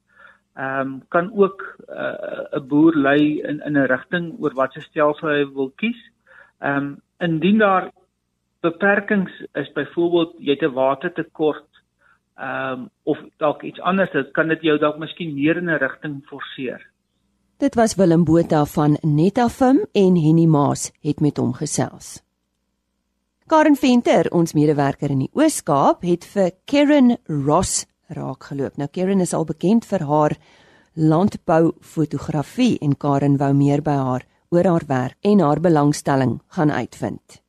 ehm 0.55 0.81
um, 0.81 1.02
kan 1.09 1.31
ook 1.35 1.76
uh, 1.88 1.97
'n 1.97 2.57
uh, 2.57 2.67
boer 2.69 2.95
lei 2.97 3.40
in 3.40 3.61
in 3.61 3.76
'n 3.79 3.87
rigting 3.87 4.35
oor 4.38 4.55
watter 4.55 4.83
stelsel 4.83 5.29
hy 5.29 5.45
wil 5.55 5.73
kies. 5.76 6.00
Ehm 6.59 6.76
um, 6.76 7.00
indien 7.19 7.59
daar 7.59 7.90
beperkings 8.61 9.33
is, 9.52 9.73
byvoorbeeld 9.73 10.35
jy 10.38 10.50
het 10.50 10.62
'n 10.62 10.75
watertekort 10.75 11.69
ehm 12.37 12.73
um, 12.73 12.90
of 13.02 13.19
dalk 13.37 13.62
iets 13.62 13.81
anders, 13.81 14.11
dit 14.11 14.31
kan 14.31 14.49
dit 14.49 14.62
jou 14.62 14.79
dalk 14.79 14.99
miskien 14.99 15.35
meer 15.35 15.57
in 15.57 15.71
'n 15.71 15.79
rigting 15.79 16.26
forceer. 16.26 16.87
Dit 17.59 17.75
was 17.75 17.95
Willem 17.95 18.25
Botha 18.25 18.64
van 18.64 18.99
Netafim 19.00 19.87
en 19.93 20.17
Henny 20.17 20.47
Maas 20.47 20.93
het 21.00 21.21
met 21.21 21.37
hom 21.37 21.52
gesels. 21.52 22.29
Karen 23.50 23.75
Venter, 23.75 24.28
ons 24.30 24.52
medewerker 24.54 25.11
in 25.11 25.25
die 25.25 25.33
Oos-Kaap, 25.35 26.04
het 26.07 26.23
vir 26.30 26.52
Karen 26.71 27.16
Ross 27.26 27.80
raakgeloop. 28.14 28.76
Nou 28.78 28.87
Karen 28.95 29.25
is 29.25 29.33
al 29.35 29.42
bekend 29.49 29.88
vir 29.90 30.04
haar 30.07 30.37
landboufotografie 30.95 32.76
en 32.78 32.95
Karen 32.95 33.40
wou 33.40 33.49
meer 33.59 33.83
by 33.83 33.97
haar 33.99 34.26
oor 34.54 34.69
haar 34.71 34.87
werk 34.87 35.16
en 35.26 35.42
haar 35.42 35.59
belangstelling 35.64 36.37
gaan 36.54 36.71
uitvind. 36.71 37.40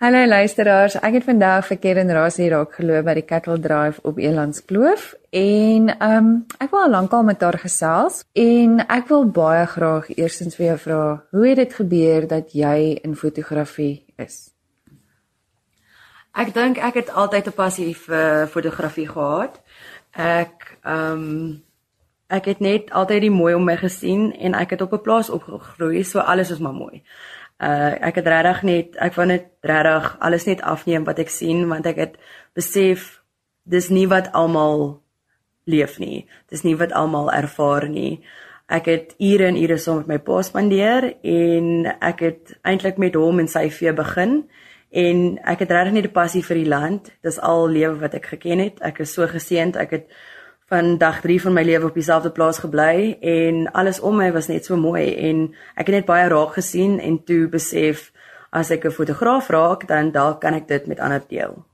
Hallo 0.00 0.22
luisteraars, 0.26 0.96
ek 1.04 1.18
het 1.18 1.28
vandag 1.28 1.68
vir 1.68 1.80
Karen 1.82 2.14
Rassie 2.16 2.48
raakgeloop 2.48 3.04
by 3.10 3.16
die 3.20 3.26
Cattle 3.28 3.58
Drive 3.60 4.00
op 4.08 4.16
Elandskloof 4.16 5.10
en 5.28 5.92
ehm 5.92 6.16
um, 6.22 6.32
ek 6.56 6.72
wou 6.72 6.86
al 6.86 6.96
lankal 6.96 7.28
met 7.28 7.44
haar 7.44 7.60
gesels 7.60 8.24
en 8.32 8.80
ek 8.88 9.12
wil 9.12 9.28
baie 9.28 9.68
graag 9.76 10.08
eerstens 10.16 10.56
vir 10.56 10.70
jou 10.70 10.80
vra, 10.88 11.04
hoe 11.36 11.46
het 11.50 11.62
dit 11.66 11.78
gebeur 11.82 12.30
dat 12.32 12.56
jy 12.56 12.96
in 13.04 13.12
fotografie 13.12 14.06
is? 14.16 14.51
Ek 16.32 16.54
dink 16.54 16.78
ek 16.80 16.94
het 16.94 17.10
altyd 17.12 17.46
'n 17.46 17.52
passie 17.52 17.94
vir 17.96 18.46
fotografie 18.48 19.08
gehad. 19.08 19.60
Ek 20.12 20.78
ehm 20.84 21.12
um, 21.12 21.62
ek 22.28 22.44
het 22.44 22.60
net 22.60 22.90
altyd 22.90 23.20
die 23.20 23.30
mooi 23.30 23.54
om 23.54 23.64
my 23.64 23.76
gesien 23.76 24.32
en 24.32 24.54
ek 24.54 24.70
het 24.70 24.80
op 24.80 24.92
'n 24.92 25.02
plaas 25.02 25.30
opgegroei, 25.30 26.04
so 26.04 26.18
alles 26.18 26.50
is 26.50 26.58
maar 26.58 26.72
mooi. 26.72 27.02
Uh 27.60 27.92
ek 28.00 28.14
het 28.14 28.26
regtig 28.26 28.62
net 28.62 28.96
ek 28.96 29.14
wou 29.14 29.26
net 29.26 29.44
regtig 29.60 30.16
alles 30.20 30.44
net 30.44 30.62
afneem 30.62 31.04
wat 31.04 31.18
ek 31.18 31.28
sien 31.28 31.68
want 31.68 31.86
ek 31.86 31.96
het 31.96 32.16
besef 32.54 33.22
dis 33.62 33.88
nie 33.88 34.08
wat 34.08 34.32
almal 34.32 35.02
leef 35.64 35.98
nie. 35.98 36.26
Dis 36.48 36.62
nie 36.62 36.76
wat 36.76 36.92
almal 36.92 37.32
ervaar 37.32 37.88
nie. 37.88 38.24
Ek 38.66 38.86
het 38.86 39.14
ure 39.18 39.46
en 39.46 39.56
ure 39.56 39.78
saam 39.78 39.96
met 39.96 40.06
my 40.06 40.18
pa 40.18 40.42
spandeer 40.42 41.14
en 41.22 41.86
ek 42.00 42.20
het 42.20 42.58
eintlik 42.62 42.98
met 42.98 43.14
hom 43.14 43.38
en 43.38 43.48
sy 43.48 43.70
vee 43.70 43.92
begin 43.92 44.48
en 44.92 45.38
ek 45.48 45.64
het 45.64 45.70
regtig 45.70 45.92
net 45.92 46.04
'n 46.04 46.12
passie 46.12 46.44
vir 46.44 46.56
die 46.56 46.68
land. 46.68 47.10
Dis 47.22 47.40
al 47.40 47.68
lewe 47.68 47.98
wat 47.98 48.14
ek 48.14 48.26
geken 48.26 48.58
het. 48.58 48.80
Ek 48.80 48.98
is 49.00 49.12
so 49.12 49.26
geseënd. 49.26 49.76
Ek 49.76 49.90
het 49.90 50.06
van 50.72 50.98
dag 50.98 51.20
3 51.20 51.40
van 51.40 51.52
my 51.52 51.62
lewe 51.62 51.86
op 51.86 51.94
dieselfde 51.94 52.30
plaas 52.30 52.58
gebly 52.58 53.16
en 53.20 53.72
alles 53.72 54.00
om 54.00 54.16
my 54.16 54.32
was 54.32 54.48
net 54.48 54.64
so 54.64 54.76
mooi 54.76 55.14
en 55.28 55.54
ek 55.76 55.86
het 55.86 55.96
net 55.96 56.06
baie 56.06 56.28
raak 56.28 56.54
gesien 56.56 57.00
en 57.00 57.18
toe 57.24 57.48
besef 57.48 58.12
as 58.50 58.70
ek 58.70 58.84
'n 58.84 58.90
fotograaf 58.90 59.48
raak 59.48 59.88
dan 59.88 60.12
dalk 60.12 60.40
kan 60.40 60.54
ek 60.54 60.68
dit 60.68 60.86
met 60.86 61.00
ander 61.00 61.22
deel. 61.28 61.64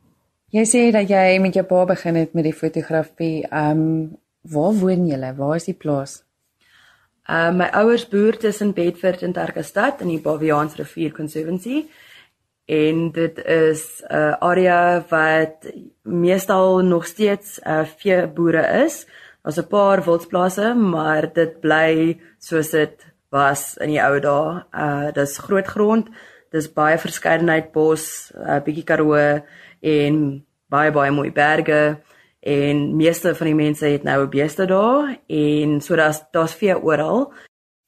Jy 0.50 0.64
sê 0.64 0.92
dat 0.92 1.08
jy 1.08 1.38
met 1.38 1.54
jou 1.54 1.64
pa 1.64 1.84
begin 1.84 2.14
het 2.16 2.34
met 2.34 2.44
die 2.44 2.52
fotografie. 2.52 3.46
Ehm 3.50 3.70
um, 3.70 4.16
waar 4.42 4.72
woon 4.72 5.06
julle? 5.06 5.34
Waar 5.37 5.56
is 5.56 5.64
die 5.64 5.75
plaas? 5.75 6.25
Uh 7.28 7.50
my 7.52 7.68
ouers 7.72 8.08
boer 8.08 8.37
tussen 8.37 8.72
Bedford 8.72 9.22
en 9.22 9.32
Tarkastad 9.32 10.00
in 10.00 10.08
die 10.08 10.20
Baviaans 10.20 10.76
Rivier 10.76 11.12
Conservancy 11.12 11.84
en 12.68 13.10
dit 13.12 13.38
is 13.44 14.02
'n 14.04 14.14
uh, 14.14 14.32
area 14.38 15.04
wat 15.08 15.72
meestal 16.02 16.78
nog 16.78 17.06
steeds 17.06 17.60
uh, 17.66 17.84
veeboere 17.84 18.84
is. 18.84 19.06
Daar's 19.42 19.58
'n 19.58 19.66
paar 19.66 20.04
wildsplase, 20.04 20.75
maar 20.75 21.32
dit 21.32 21.60
bly 21.60 22.20
soos 22.38 22.70
dit 22.70 23.06
was 23.30 23.76
in 23.76 23.88
die 23.88 24.02
ou 24.02 24.20
dae. 24.20 24.64
Uh 24.72 25.12
dis 25.12 25.38
groot 25.38 25.66
grond. 25.66 26.08
Dis 26.50 26.72
baie 26.72 26.98
verskeidenheid 26.98 27.72
bos, 27.72 28.32
'n 28.34 28.50
uh, 28.50 28.62
bietjie 28.62 28.84
karoo 28.84 29.40
en 29.80 30.44
baie 30.68 30.90
baie 30.90 31.10
mooi 31.10 31.32
berge 31.32 31.98
en 32.40 32.96
meeste 32.96 33.34
van 33.34 33.46
die 33.46 33.54
mense 33.54 33.87
het 33.87 34.02
nou 34.02 34.26
beeste 34.26 34.66
daar 34.66 35.18
en 35.26 35.80
so 35.80 35.96
daar's 35.96 36.22
daar's 36.30 36.54
vee 36.54 36.82
oral. 36.82 37.32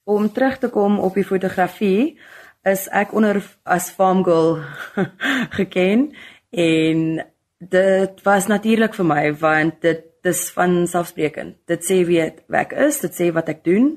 Om 0.04 0.32
terug 0.32 0.58
te 0.58 0.68
kom 0.68 0.99
op 0.99 1.14
die 1.14 1.25
fotografie, 1.25 2.18
is 2.62 2.88
ek 2.93 3.12
onder 3.17 3.40
as 3.64 3.90
farm 3.90 4.25
girl 4.25 4.59
geken 5.59 6.11
en 6.50 7.25
dit 7.59 8.23
was 8.23 8.47
natuurlik 8.47 8.95
vir 8.95 9.07
my 9.07 9.25
want 9.40 9.81
dit 9.81 10.07
dis 10.21 10.40
van 10.52 10.87
selfspreekend. 10.88 11.57
Dit 11.64 11.85
sê 11.85 12.02
wie 12.05 12.21
ek 12.21 12.75
is, 12.76 13.00
dit 13.00 13.14
sê 13.17 13.31
wat 13.33 13.49
ek 13.49 13.62
doen 13.64 13.95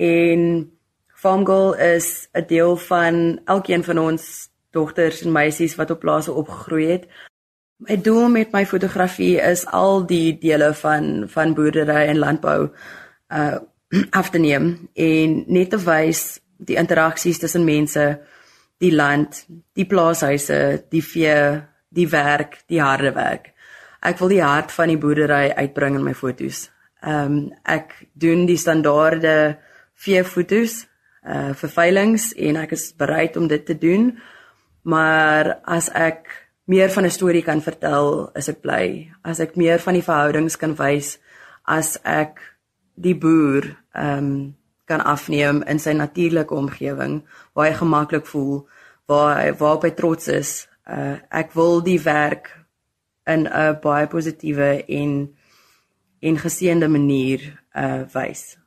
en 0.00 0.70
farm 1.20 1.44
girl 1.44 1.74
is 1.74 2.28
'n 2.32 2.46
deel 2.48 2.76
van 2.76 3.40
elkeen 3.44 3.84
van 3.84 3.98
ons 3.98 4.48
dogters 4.70 5.22
en 5.22 5.32
meisies 5.32 5.76
wat 5.76 5.90
op 5.90 6.00
plase 6.00 6.32
opgegroei 6.32 6.86
het. 6.86 7.04
My 7.76 7.96
doel 7.96 8.28
met 8.28 8.52
my 8.52 8.66
fotografie 8.66 9.40
is 9.40 9.66
al 9.66 10.06
die 10.06 10.38
dele 10.38 10.74
van 10.74 11.28
van 11.28 11.54
boerdery 11.54 12.06
en 12.08 12.18
landbou 12.18 12.70
uh 13.28 13.58
af 14.20 14.30
te 14.30 14.38
neem 14.38 14.88
en 14.94 15.44
net 15.46 15.70
te 15.70 15.78
wys 15.78 16.40
die 16.66 16.76
interaksies 16.76 17.40
tussen 17.40 17.64
mense, 17.64 18.20
die 18.80 18.92
land, 18.92 19.44
die 19.76 19.86
plaashuise, 19.88 20.84
die 20.92 21.02
vee, 21.04 21.62
die 21.90 22.08
werk, 22.12 22.60
die 22.68 22.80
harde 22.80 23.12
werk. 23.16 23.52
Ek 24.00 24.20
wil 24.20 24.32
die 24.32 24.42
hart 24.42 24.72
van 24.72 24.88
die 24.88 25.00
boerdery 25.00 25.50
uitbring 25.56 25.98
in 25.98 26.04
my 26.04 26.14
fotos. 26.16 26.68
Ehm 27.00 27.32
um, 27.32 27.40
ek 27.64 27.94
doen 28.12 28.46
die 28.48 28.58
standaarde 28.60 29.58
veefotos, 30.00 30.84
uh 31.24 31.52
vir 31.56 31.72
veilings 31.76 32.30
en 32.36 32.60
ek 32.60 32.72
is 32.76 32.90
bereid 32.96 33.36
om 33.36 33.48
dit 33.48 33.64
te 33.66 33.76
doen. 33.76 34.12
Maar 34.82 35.58
as 35.64 35.90
ek 35.92 36.28
meer 36.64 36.88
van 36.90 37.04
'n 37.04 37.10
storie 37.10 37.42
kan 37.42 37.60
vertel, 37.60 38.30
is 38.34 38.48
ek 38.48 38.62
bly. 38.62 39.12
As 39.24 39.40
ek 39.40 39.56
meer 39.56 39.78
van 39.78 39.94
die 39.94 40.06
verhoudings 40.06 40.56
kan 40.56 40.76
wys, 40.76 41.18
as 41.64 41.98
ek 42.04 42.40
die 42.94 43.14
boer 43.14 43.76
ehm 43.92 44.18
um, 44.18 44.54
kan 44.90 45.04
afneem 45.06 45.62
in 45.70 45.78
sy 45.78 45.94
natuurlike 45.94 46.54
omgewing 46.54 47.20
waar 47.54 47.70
hy 47.70 47.76
gemaklik 47.78 48.26
voel, 48.26 48.66
waar 49.06 49.36
hy 49.38 49.52
waarop 49.58 49.86
hy 49.86 49.92
trots 49.98 50.30
is. 50.32 50.68
Uh 50.84 51.16
ek 51.30 51.54
wil 51.54 51.82
die 51.86 52.00
werk 52.02 52.50
in 53.26 53.46
'n 53.46 53.78
baie 53.82 54.06
positiewe 54.06 54.84
en 54.86 55.36
en 56.20 56.42
geseënde 56.46 56.88
manier 56.88 57.40
uh 57.74 58.02
wys. 58.14 58.60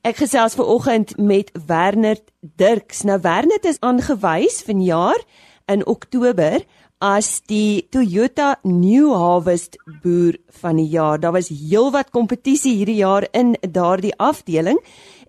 Ek 0.00 0.22
gesels 0.22 0.56
ver 0.56 0.70
oggend 0.72 1.12
met 1.20 1.50
Werner 1.68 2.16
Dirks. 2.40 3.02
Nou 3.04 3.18
Werner 3.20 3.60
is 3.68 3.82
aangewys 3.84 4.62
vanjaar 4.64 5.20
in 5.68 5.84
Oktober 5.84 6.64
as 7.04 7.42
die 7.52 7.84
Toyota 7.92 8.54
New 8.64 9.12
Harvest 9.12 9.76
boer 10.00 10.40
van 10.62 10.80
die 10.80 10.88
jaar. 10.88 11.20
Daar 11.20 11.36
was 11.36 11.52
heelwat 11.52 12.08
kompetisie 12.16 12.78
hierdie 12.80 13.02
jaar 13.02 13.28
in 13.36 13.58
daardie 13.60 14.14
afdeling 14.16 14.80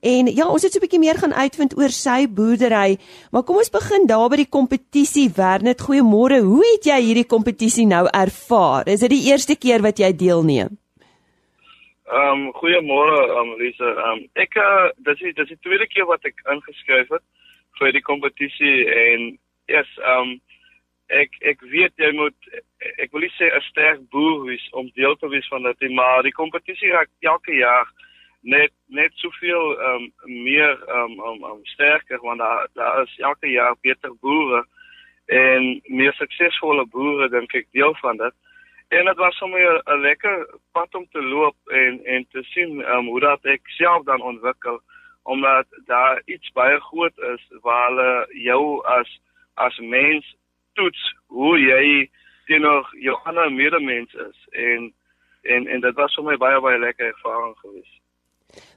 En 0.01 0.27
ja, 0.31 0.47
ons 0.47 0.63
het 0.63 0.71
so 0.71 0.79
'n 0.79 0.85
bietjie 0.85 0.99
meer 0.99 1.17
gaan 1.19 1.33
uitvind 1.33 1.77
oor 1.77 1.89
sy 1.89 2.27
boerdery, 2.27 2.97
maar 3.31 3.43
kom 3.43 3.57
ons 3.57 3.69
begin 3.69 4.07
daar 4.07 4.29
by 4.29 4.35
die 4.35 4.49
kompetisie. 4.57 5.29
Wernet, 5.35 5.81
goeiemôre. 5.81 6.39
Hoe 6.41 6.63
het 6.73 6.83
jy 6.85 6.99
hierdie 7.01 7.27
kompetisie 7.27 7.85
nou 7.85 8.07
ervaar? 8.07 8.87
Is 8.87 8.99
dit 8.99 9.09
die 9.09 9.27
eerste 9.31 9.55
keer 9.55 9.81
wat 9.81 9.97
jy 9.99 10.11
deelneem? 10.15 10.77
Ehm 12.09 12.47
um, 12.47 12.53
goeiemôre, 12.53 13.19
um, 13.39 13.57
Lisa. 13.59 13.85
Ehm 13.85 14.11
um, 14.11 14.29
ek 14.33 14.55
uh, 14.55 14.89
dis 14.97 15.19
dis 15.35 15.47
die 15.47 15.59
tweede 15.61 15.87
keer 15.87 16.05
wat 16.05 16.23
ek 16.25 16.41
ingeskryf 16.51 17.09
het 17.09 17.25
vir 17.79 17.91
die 17.91 18.01
kompetisie 18.01 18.87
en 18.89 19.37
yes, 19.67 19.89
ehm 19.97 20.21
um, 20.21 20.41
ek 21.09 21.37
ek 21.51 21.61
weet 21.61 21.93
jy 21.97 22.11
moet 22.17 22.37
ek 22.97 23.11
wil 23.11 23.21
nie 23.25 23.33
sê 23.37 23.49
'n 23.49 23.61
sterk 23.69 24.01
boer 24.09 24.45
wees 24.45 24.65
om 24.71 24.89
deel 24.95 25.15
te 25.17 25.29
wees 25.29 25.47
van 25.53 25.63
dit, 25.63 25.91
maar 25.91 26.23
die 26.23 26.39
kompetisie 26.41 26.91
raak 26.91 27.09
elke 27.21 27.53
jaar 27.53 27.87
net 28.41 28.71
net 28.87 29.11
soveel 29.13 29.79
ehm 29.79 30.03
um, 30.25 30.43
meer 30.43 30.83
ehm 30.87 31.19
um, 31.19 31.19
um, 31.19 31.43
um, 31.43 31.65
sterker 31.65 32.19
want 32.21 32.39
daar 32.39 32.67
daar 32.73 33.01
is 33.01 33.17
elke 33.17 33.47
jaar 33.47 33.75
beter 33.81 34.13
boere 34.21 34.65
en 35.25 35.81
meer 35.85 36.13
suksesvolle 36.13 36.85
boere 36.85 37.29
dink 37.29 37.53
ek 37.53 37.67
deel 37.71 37.95
van 38.01 38.17
dit. 38.17 38.33
En 38.89 39.05
dit 39.05 39.17
was 39.17 39.35
sommer 39.37 39.81
'n 39.85 39.99
lekker 40.01 40.47
pad 40.71 40.95
om 40.95 41.07
te 41.11 41.21
loop 41.21 41.55
en 41.67 42.05
en 42.05 42.27
te 42.31 42.43
sien 42.43 42.81
ehm 42.81 42.97
um, 42.97 43.05
hoe 43.05 43.19
dat 43.19 43.45
ek 43.45 43.61
self 43.67 44.03
dan 44.03 44.21
ontwikkel 44.21 44.81
omdat 45.23 45.67
daar 45.85 46.21
iets 46.25 46.51
baie 46.51 46.79
groot 46.79 47.17
is 47.17 47.43
waar 47.61 47.87
hulle 47.87 48.27
jou 48.33 48.85
as 48.85 49.19
as 49.53 49.77
mens 49.77 50.35
toets 50.73 51.15
hoe 51.27 51.59
jy 51.59 52.09
teenoor 52.45 52.89
jou 52.99 53.19
ander 53.23 53.51
medemens 53.51 54.13
is 54.13 54.47
en 54.51 54.93
en 55.41 55.67
en 55.67 55.79
dit 55.79 55.95
was 55.95 56.15
vir 56.15 56.23
my 56.23 56.37
baie 56.37 56.59
baie 56.59 56.79
lekker 56.79 57.05
ervaring 57.05 57.55
geweest. 57.57 57.99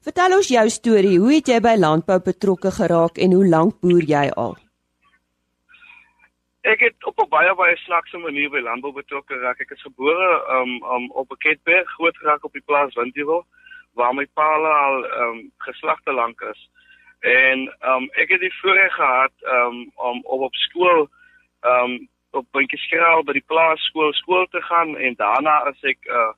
Vertel 0.02 0.36
ons 0.36 0.48
jou 0.48 0.68
storie. 0.68 1.18
Hoe 1.18 1.32
het 1.34 1.48
jy 1.48 1.60
by 1.60 1.76
landbou 1.78 2.18
betrokke 2.20 2.70
geraak 2.70 3.18
en 3.18 3.32
hoe 3.32 3.46
lank 3.48 3.80
boer 3.80 4.02
jy 4.02 4.26
al? 4.44 4.56
Ek 6.62 6.80
het 6.80 7.04
op 7.04 7.18
'n 7.18 7.28
baie 7.28 7.54
baie 7.54 7.76
snaakse 7.76 8.18
manier 8.18 8.50
by 8.50 8.60
landbou 8.60 8.92
betrokke 8.92 9.34
geraak. 9.34 9.60
Ek 9.60 9.70
is 9.70 9.82
gebore 9.82 10.30
um, 10.58 10.82
um 10.84 11.10
op 11.10 11.30
'n 11.30 11.36
Ketberg, 11.38 11.88
groot 11.88 12.16
geraak 12.16 12.44
op 12.44 12.52
die 12.52 12.66
plaas 12.66 12.94
Windheuwel 12.94 13.46
waar 13.94 14.14
my 14.14 14.26
pa 14.34 14.52
al 14.56 15.04
um 15.04 15.52
geslagte 15.58 16.12
lank 16.12 16.40
is. 16.40 16.68
En 17.20 17.58
um 17.92 18.08
ek 18.12 18.30
het 18.30 18.40
die 18.40 18.58
voorreg 18.60 18.94
gehad 18.94 19.32
um 19.42 19.90
om 19.94 20.20
op 20.24 20.40
op 20.40 20.54
skool 20.54 21.08
um 21.60 22.08
op 22.30 22.46
Bietjieskraal 22.52 23.24
by 23.24 23.32
die 23.32 23.46
plaasskool 23.46 24.12
skool 24.12 24.46
te 24.50 24.62
gaan 24.62 24.96
en 24.96 25.14
daarna 25.14 25.58
as 25.68 25.82
ek 25.82 25.98
uh 26.08 26.32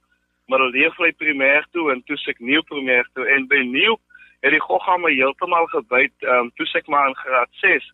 Middelleefvlei 0.46 1.12
primêr 1.12 1.64
toe 1.72 1.90
en 1.92 2.02
toe 2.04 2.16
ek 2.32 2.40
nuwe 2.40 2.62
primêr 2.68 3.06
toe 3.14 3.26
en 3.36 3.46
by 3.48 3.62
nuwe 3.64 3.98
het 4.44 4.52
die 4.52 4.60
gogga 4.60 4.96
my 5.00 5.12
heeltemal 5.14 5.66
gebyt 5.72 6.14
ehm 6.26 6.46
um, 6.46 6.52
toe 6.58 6.66
ek 6.80 6.88
maar 6.92 7.08
in 7.08 7.16
graad 7.16 7.52
6. 7.62 7.90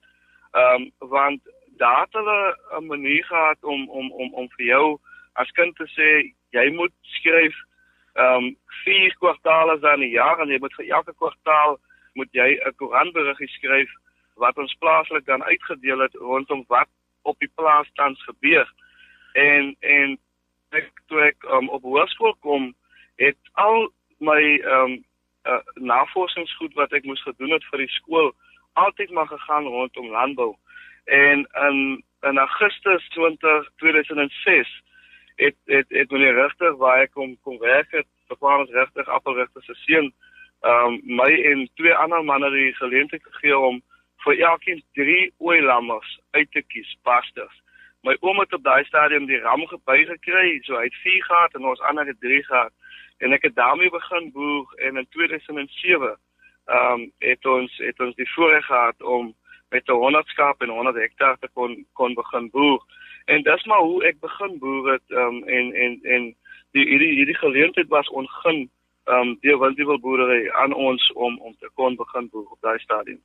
Ehm 0.52 0.82
um, 0.82 0.90
want 1.14 1.42
daar 1.78 2.00
het 2.00 2.12
hulle 2.12 2.56
'n 2.78 2.86
manier 2.86 3.24
gehad 3.24 3.64
om 3.64 3.88
om 3.88 4.12
om 4.12 4.34
om 4.34 4.48
vir 4.56 4.66
jou 4.66 4.98
as 5.32 5.50
kind 5.50 5.76
te 5.76 5.86
sê 5.96 6.10
jy 6.50 6.66
moet 6.74 6.92
skryf 7.18 7.56
ehm 8.14 8.44
um, 8.44 8.56
vier 8.84 9.14
kwartaale 9.22 9.78
dan 9.78 10.00
'n 10.00 10.10
jaar 10.10 10.40
en 10.40 10.48
jy 10.48 10.58
moet 10.58 10.74
vir 10.74 10.88
elke 10.88 11.14
kwartaal 11.14 11.78
moet 12.14 12.32
jy 12.32 12.50
'n 12.58 12.74
koerantberig 12.76 13.38
skryf 13.38 13.90
wat 14.34 14.58
ons 14.58 14.74
plaaslik 14.80 15.26
dan 15.26 15.44
uitgedeel 15.44 15.98
het 15.98 16.14
rondom 16.14 16.64
wat 16.68 16.88
op 17.22 17.38
die 17.38 17.52
plaas 17.54 17.88
tans 17.94 18.24
gebeur. 18.24 18.66
En 19.32 19.76
en 19.80 20.18
ek 20.70 20.90
toe 21.10 21.22
ek 21.26 21.46
um, 21.54 21.68
op 21.68 21.82
hoërskool 21.82 22.36
kom 22.46 22.72
het 23.22 23.38
al 23.52 23.88
my 24.18 24.42
ehm 24.42 24.84
um, 24.84 24.98
uh, 25.48 25.62
navorsingsgoed 25.74 26.74
wat 26.76 26.92
ek 26.92 27.06
moes 27.08 27.22
gedoen 27.24 27.54
het 27.56 27.64
vir 27.72 27.84
die 27.84 27.94
skool 27.96 28.32
altyd 28.82 29.10
maar 29.10 29.26
gegaan 29.26 29.66
rondom 29.66 30.10
landbou. 30.12 30.54
En 31.04 31.46
in 31.68 32.04
in 32.28 32.38
Augustus 32.38 33.08
20 33.16 33.70
2006 33.76 34.82
het 35.36 35.56
het 35.64 35.88
het 35.88 36.10
meneer 36.10 36.34
regtig 36.34 36.76
waar 36.76 37.00
ek 37.00 37.12
kom 37.12 37.36
kom 37.40 37.58
werk 37.58 37.90
het, 37.90 38.06
bepaal 38.28 38.66
ons 38.66 38.76
regtig 38.76 39.08
appelregter 39.08 39.62
se 39.62 39.74
seun 39.84 40.12
ehm 40.60 40.86
um, 40.86 41.00
my 41.04 41.30
en 41.52 41.68
twee 41.74 41.94
ander 41.94 42.24
manne 42.24 42.50
die 42.50 42.74
geleentheid 42.74 43.22
gegee 43.24 43.58
om 43.58 43.82
vir 44.24 44.40
elkeen 44.52 44.82
drie 44.92 45.32
oeilammers 45.40 46.18
uit 46.30 46.50
te 46.52 46.62
kies, 46.62 46.96
pastors. 47.02 47.62
My 48.02 48.16
oom 48.20 48.38
het 48.40 48.52
op 48.52 48.62
daai 48.64 48.84
stadium 48.84 49.26
die 49.26 49.40
ram 49.40 49.66
geby 49.66 50.04
gekry, 50.08 50.60
so 50.64 50.76
hy 50.78 50.86
het 50.88 51.00
4 51.02 51.24
gehad 51.24 51.54
en 51.54 51.66
ons 51.68 51.80
ander 51.80 52.06
het 52.06 52.20
3 52.20 52.44
gehad. 52.44 52.72
En 53.20 53.32
ek 53.36 53.42
het 53.42 53.54
daarmee 53.54 53.90
begin 53.90 54.30
boer 54.32 54.72
en 54.76 54.96
in 54.96 55.08
2007 55.08 56.16
ehm 56.70 56.92
um, 56.92 57.12
het 57.18 57.46
ons 57.46 57.76
het 57.76 58.00
ons 58.00 58.16
die 58.16 58.30
voorreg 58.32 58.64
gehad 58.66 59.02
om 59.02 59.34
met 59.70 59.88
'n 59.88 59.92
100 59.92 60.26
skaap 60.28 60.62
en 60.62 60.68
100 60.68 60.96
hektaar 60.96 61.38
te 61.38 61.48
kon 61.52 61.86
kon 61.92 62.14
begin 62.14 62.50
boer. 62.50 62.84
En 63.24 63.42
dis 63.42 63.64
maar 63.64 63.78
hoe 63.78 64.04
ek 64.04 64.20
begin 64.20 64.58
boer 64.58 64.92
het 64.92 65.06
ehm 65.08 65.20
um, 65.20 65.44
en 65.44 65.74
en 65.74 65.98
en 66.02 66.36
die 66.70 66.86
hierdie 66.88 67.14
hierdie 67.18 67.40
geleentheid 67.44 67.88
was 67.88 68.08
ongun 68.08 68.70
ehm 69.04 69.28
um, 69.28 69.38
deur 69.40 69.58
Wildewil 69.58 70.00
boerdery 70.00 70.50
aan 70.50 70.72
ons 70.72 71.12
om 71.12 71.38
om 71.40 71.56
te 71.58 71.70
kon 71.74 71.96
begin 71.96 72.28
boer 72.28 72.48
op 72.50 72.60
daai 72.60 72.78
stadium. 72.78 73.20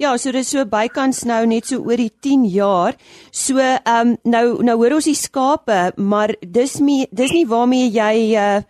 Ja, 0.00 0.14
so 0.16 0.32
dis 0.32 0.48
so 0.48 0.62
bykans 0.64 1.26
nou 1.28 1.42
net 1.44 1.66
so 1.68 1.82
oor 1.84 2.00
die 2.00 2.12
10 2.24 2.46
jaar. 2.48 2.96
So 3.36 3.60
ehm 3.60 4.14
um, 4.14 4.14
nou 4.24 4.62
nou 4.64 4.76
hoor 4.80 4.94
ons 4.96 5.08
die 5.10 5.18
skape, 5.18 5.92
maar 6.00 6.32
dis 6.40 6.78
nie 6.80 7.02
dis 7.12 7.34
nie 7.36 7.44
waarmee 7.50 7.90
jy 7.92 8.14
uh, 8.32 8.62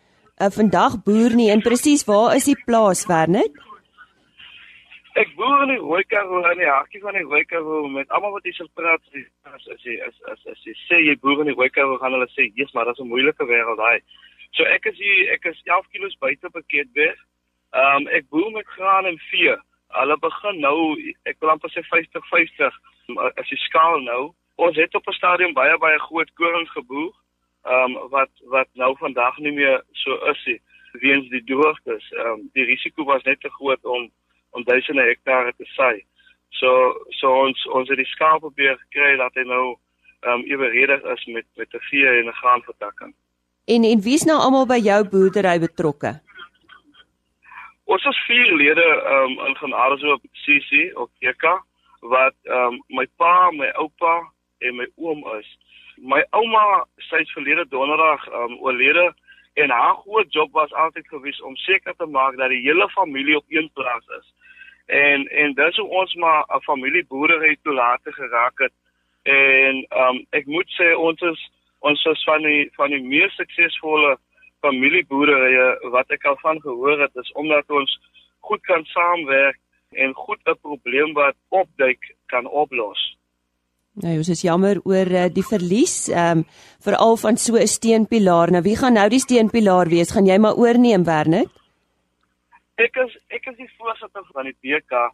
uh 0.42 0.50
vandag 0.56 0.96
boer 1.06 1.36
nie. 1.38 1.46
En 1.54 1.62
presies 1.62 2.02
waar 2.08 2.34
is 2.34 2.50
die 2.50 2.56
plaas, 2.66 3.04
Wernet? 3.06 3.62
Ek 5.22 5.30
boer 5.38 5.62
in 5.68 5.76
die 5.76 5.78
Rooikaroo 5.84 6.42
in 6.50 6.64
die 6.64 6.72
hartjie 6.72 7.04
van 7.06 7.14
die 7.14 7.24
Rooikaroo 7.28 7.86
met 7.94 8.10
almal 8.10 8.34
wat 8.34 8.50
hier 8.50 8.58
sal 8.58 8.72
praat 8.74 9.22
as 9.54 9.70
as 9.70 9.86
jy 9.86 10.00
as 10.10 10.18
as 10.34 10.44
as 10.50 10.66
jy 10.66 10.74
sê 10.82 10.98
jy 11.12 11.14
boer 11.22 11.46
in 11.46 11.54
die 11.54 11.58
Rooikaroo 11.62 12.02
gaan 12.02 12.18
hulle 12.18 12.30
sê 12.34 12.50
jy's 12.58 12.74
maar 12.74 12.90
dis 12.90 12.98
'n 12.98 13.12
moeilike 13.14 13.46
wêreld 13.46 13.78
daai. 13.78 14.02
So 14.58 14.66
ek 14.66 14.90
is 14.90 14.98
hier 14.98 15.34
ek 15.38 15.46
is 15.54 15.62
11 15.62 15.86
km 15.94 16.10
buite 16.26 16.54
Piketberg. 16.58 17.18
Ehm 17.70 18.02
um, 18.02 18.14
ek 18.18 18.26
boer 18.34 18.50
met 18.50 18.66
graan 18.74 19.06
en 19.06 19.26
vee. 19.30 19.60
Hulle 19.98 20.16
begin 20.22 20.60
nou 20.60 20.96
ek 21.26 21.40
wil 21.40 21.50
amper 21.50 21.70
sê 21.70 21.82
50 21.82 22.28
50 22.30 22.78
as 23.40 23.50
jy 23.50 23.58
skaal 23.66 24.00
nou. 24.06 24.32
Ons 24.56 24.76
het 24.76 24.94
op 24.94 25.08
'n 25.08 25.18
stadium 25.18 25.52
baie 25.54 25.78
baie 25.78 25.98
groot 25.98 26.30
korings 26.34 26.70
geboer. 26.70 27.12
Ehm 27.64 27.96
um, 27.96 28.08
wat 28.10 28.30
wat 28.54 28.68
nou 28.74 28.96
vandag 28.98 29.38
nie 29.38 29.52
meer 29.52 29.82
so 29.92 30.16
is 30.30 30.44
nie 30.46 30.60
weens 30.92 31.28
die 31.28 31.44
droogtes. 31.44 32.10
Ehm 32.10 32.26
um, 32.26 32.50
die 32.52 32.64
risiko 32.64 33.04
was 33.04 33.22
net 33.22 33.40
te 33.40 33.50
groot 33.50 33.84
om 33.84 34.10
om 34.50 34.64
duisende 34.64 35.02
hektare 35.02 35.52
te 35.56 35.64
saai. 35.64 36.04
So 36.50 36.68
so 37.20 37.32
ons 37.46 37.66
ons 37.66 37.88
het 37.88 37.98
die 37.98 38.12
skaap 38.14 38.40
probeer 38.40 38.78
kry 38.90 39.16
dat 39.16 39.34
hy 39.34 39.42
nou 39.42 39.76
ehm 40.20 40.32
um, 40.32 40.44
eweredig 40.44 41.02
is 41.02 41.26
met 41.26 41.46
met 41.56 41.74
'n 41.74 41.86
vee 41.90 42.06
en 42.06 42.26
'n 42.28 42.40
graanvertakking. 42.42 43.14
En 43.64 43.84
en 43.84 44.00
wie's 44.00 44.24
nou 44.24 44.38
almal 44.38 44.66
by 44.66 44.80
jou 44.82 45.08
boerdery 45.08 45.58
betrokke? 45.60 46.20
Ons 47.90 48.04
is 48.06 48.18
vier 48.28 48.52
lede 48.54 48.86
um, 49.12 49.32
in 49.46 49.56
Genadeshoop 49.58 50.22
op 50.24 50.36
CC 50.44 50.90
of 50.94 51.08
EK 51.18 51.46
wat 52.12 52.36
um, 52.46 52.76
my 52.86 53.06
pa, 53.18 53.50
my 53.50 53.66
oupa 53.82 54.12
en 54.62 54.76
my 54.78 54.86
oom 54.94 55.24
is. 55.38 55.48
My 55.98 56.20
ouma 56.38 56.84
sy's 57.08 57.32
verlede 57.34 57.66
donderdag 57.72 58.28
um, 58.30 58.54
oorlede 58.62 59.08
en 59.58 59.74
haar 59.74 59.98
groot 60.04 60.30
job 60.32 60.54
was 60.54 60.72
altyd 60.84 61.08
gewees 61.10 61.42
om 61.42 61.56
seker 61.64 61.96
te 61.98 62.06
maak 62.06 62.38
dat 62.38 62.54
die 62.54 62.62
hele 62.62 62.86
familie 62.94 63.36
op 63.36 63.50
een 63.50 63.70
plaas 63.74 64.06
is. 64.20 64.30
En 64.86 65.26
en 65.42 65.58
dis 65.58 65.82
hoe 65.82 65.90
ons 66.02 66.14
maar 66.14 66.46
'n 66.46 66.62
familieboerdery 66.70 67.56
toelate 67.62 68.12
geraak 68.12 68.58
het. 68.58 68.74
En 69.22 69.84
um 70.06 70.26
ek 70.30 70.46
moet 70.46 70.70
sê 70.78 70.94
ons 70.94 71.20
is 71.20 71.50
ons 71.80 72.04
is 72.04 72.24
van 72.24 72.42
die 72.42 72.70
van 72.78 72.90
die 72.90 73.02
mees 73.02 73.34
suksesvolle 73.34 74.18
familieboerderye 74.60 75.90
wat 75.94 76.10
ek 76.10 76.24
al 76.24 76.38
van 76.42 76.60
gehoor 76.60 77.00
het 77.00 77.16
is 77.22 77.32
omdat 77.32 77.70
ons 77.70 77.98
goed 78.40 78.62
kan 78.68 78.84
saamwerk 78.84 79.58
en 79.90 80.14
goed 80.14 80.40
'n 80.46 80.58
probleem 80.62 81.12
wat 81.12 81.36
opduik 81.48 82.14
kan 82.26 82.46
oplos. 82.46 83.16
Nou, 83.92 84.16
ons 84.16 84.28
is 84.28 84.42
jammer 84.42 84.80
oor 84.84 85.08
uh, 85.10 85.26
die 85.28 85.46
verlies, 85.46 86.08
ehm 86.08 86.38
um, 86.38 86.44
veral 86.80 87.16
van 87.16 87.36
so 87.36 87.56
'n 87.56 87.66
steunpilaar. 87.66 88.50
Nou, 88.50 88.62
wie 88.62 88.76
gaan 88.76 88.92
nou 88.92 89.08
die 89.08 89.18
steunpilaar 89.18 89.88
wees? 89.88 90.12
Gaan 90.12 90.26
jy 90.26 90.38
maar 90.38 90.54
oorneem, 90.54 91.04
Werner? 91.04 91.46
ek 92.80 92.96
is 93.04 93.16
ek 93.36 93.48
is 93.50 93.56
die 93.58 93.70
voorsitter 93.78 94.24
van 94.34 94.48
die 94.48 94.56
BK 94.64 95.08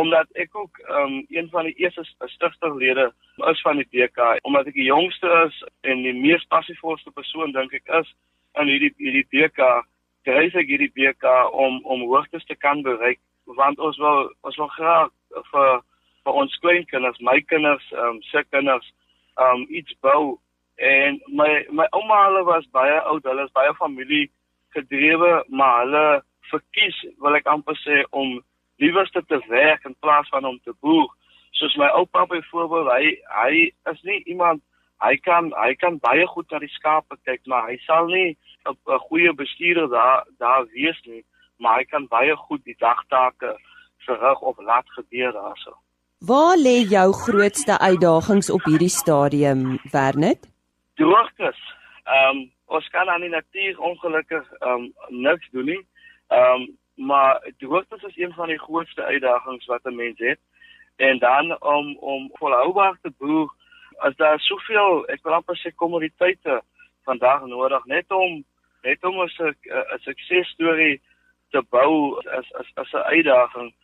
omdat 0.00 0.28
ek 0.40 0.54
ook 0.56 0.78
um, 0.88 1.18
een 1.28 1.48
van 1.52 1.66
die 1.68 1.74
eerste 1.84 2.04
stigterlede 2.32 3.10
is 3.50 3.60
van 3.66 3.78
die 3.80 3.88
BK 3.92 4.32
omdat 4.48 4.70
ek 4.70 4.78
die 4.78 4.88
jongste 4.88 5.30
is 5.44 5.58
en 5.90 6.02
die 6.06 6.16
mees 6.16 6.44
passievolste 6.54 7.12
persoon 7.18 7.54
dink 7.56 7.74
ek 7.78 7.92
is 8.00 8.10
in 8.60 8.68
hierdie 8.68 8.92
hierdie 8.98 9.26
BK 9.32 9.70
dryf 10.28 10.54
ek 10.54 10.68
hierdie 10.70 10.92
BK 10.96 11.24
om 11.52 11.80
om 11.84 12.04
hoogtes 12.10 12.44
te 12.48 12.56
kan 12.56 12.82
bereik 12.82 13.20
want 13.58 13.78
ons 13.78 13.98
wil 13.98 14.30
ons 14.42 14.58
wil 14.60 14.70
graag 14.76 15.10
vir 15.52 15.82
vir 16.22 16.36
ons 16.38 16.58
kleinkinders, 16.62 17.18
my 17.20 17.40
kinders, 17.50 17.84
ehm 17.92 18.16
um, 18.16 18.22
se 18.30 18.44
kinders 18.50 18.86
ehm 19.38 19.62
um, 19.62 19.66
iets 19.68 19.94
bou 20.06 20.38
en 20.76 21.18
my 21.28 21.50
my 21.70 21.86
ouma 21.98 22.24
hulle 22.26 22.44
was 22.46 22.68
baie 22.76 22.98
oud, 23.00 23.24
hulle 23.24 23.44
is 23.44 23.56
baie 23.58 23.74
familie 23.78 24.30
gedrewe, 24.76 25.32
maar 25.48 25.82
hulle 25.82 26.06
verkies 26.50 26.98
wil 27.24 27.36
ek 27.38 27.50
amper 27.50 27.78
sê 27.82 28.02
om 28.10 28.38
liewerste 28.82 29.22
te 29.28 29.40
werk 29.48 29.84
in 29.88 29.96
plaas 30.00 30.28
van 30.34 30.44
om 30.48 30.58
te 30.64 30.74
boer. 30.80 31.10
Soos 31.58 31.74
my 31.76 31.90
oupa 31.98 32.24
byvoorbeeld, 32.26 32.90
hy 32.90 33.10
hy 33.42 33.52
is 33.92 34.02
nie 34.08 34.22
iemand 34.34 34.62
hy 35.02 35.16
kan 35.16 35.52
hy 35.58 35.74
kan 35.74 35.98
baie 35.98 36.26
goed 36.26 36.50
na 36.50 36.58
die 36.62 36.72
skape 36.78 37.16
kyk, 37.26 37.42
maar 37.46 37.68
hy 37.70 37.76
sal 37.86 38.06
nie 38.06 38.36
'n 38.66 38.98
goeie 39.08 39.32
bestuurder 39.34 39.88
daar 39.88 40.24
daar 40.38 40.66
wees 40.74 41.00
nie, 41.04 41.24
maar 41.58 41.78
hy 41.78 41.84
kan 41.84 42.06
baie 42.06 42.36
goed 42.36 42.64
die 42.64 42.76
dagtake 42.78 43.56
verrig 44.06 44.40
of 44.40 44.58
laat 44.58 44.88
gebeur 44.90 45.32
daarso. 45.32 45.72
Waar 46.18 46.56
lê 46.56 46.86
jou 46.86 47.12
grootste 47.12 47.78
uitdagings 47.78 48.50
op 48.50 48.62
hierdie 48.64 48.88
stadium, 48.88 49.78
Wernet? 49.92 50.50
Droogtes. 50.94 51.58
Ehm 52.04 52.36
um, 52.36 52.50
ons 52.66 52.88
kan 52.88 53.08
aan 53.08 53.20
die 53.20 53.30
natuur 53.30 53.78
ongelukkig 53.78 54.52
ehm 54.60 54.70
um, 54.70 54.92
niks 55.08 55.50
doen 55.50 55.64
nie. 55.64 55.86
Ehm 56.28 56.62
um, 56.62 56.78
maar 56.94 57.50
droogtes 57.58 58.02
is 58.02 58.16
een 58.16 58.32
van 58.32 58.48
die 58.48 58.58
grootste 58.58 59.02
uitdagings 59.02 59.66
wat 59.66 59.84
'n 59.84 59.94
mens 59.96 60.18
het. 60.18 60.38
En 60.96 61.18
dan 61.18 61.62
om 61.62 61.96
om 61.98 62.30
volhoubaar 62.32 62.98
te 63.02 63.12
boer, 63.18 63.54
as 63.98 64.16
daar 64.16 64.40
soveel, 64.40 65.04
ek 65.08 65.22
wil 65.24 65.34
amper 65.34 65.56
sê 65.56 65.72
kommoditeite 65.76 66.60
vandag 67.04 67.46
nodig 67.46 67.84
net 67.86 68.10
om 68.10 68.44
net 68.82 69.04
om 69.04 69.20
'n 69.22 69.28
'n 69.28 69.98
suksesstorie 70.06 71.00
te 71.50 71.62
bou 71.70 72.20
as 72.38 72.52
as 72.60 72.68
as 72.76 72.92
'n 72.92 73.08
uitdaging. 73.14 73.74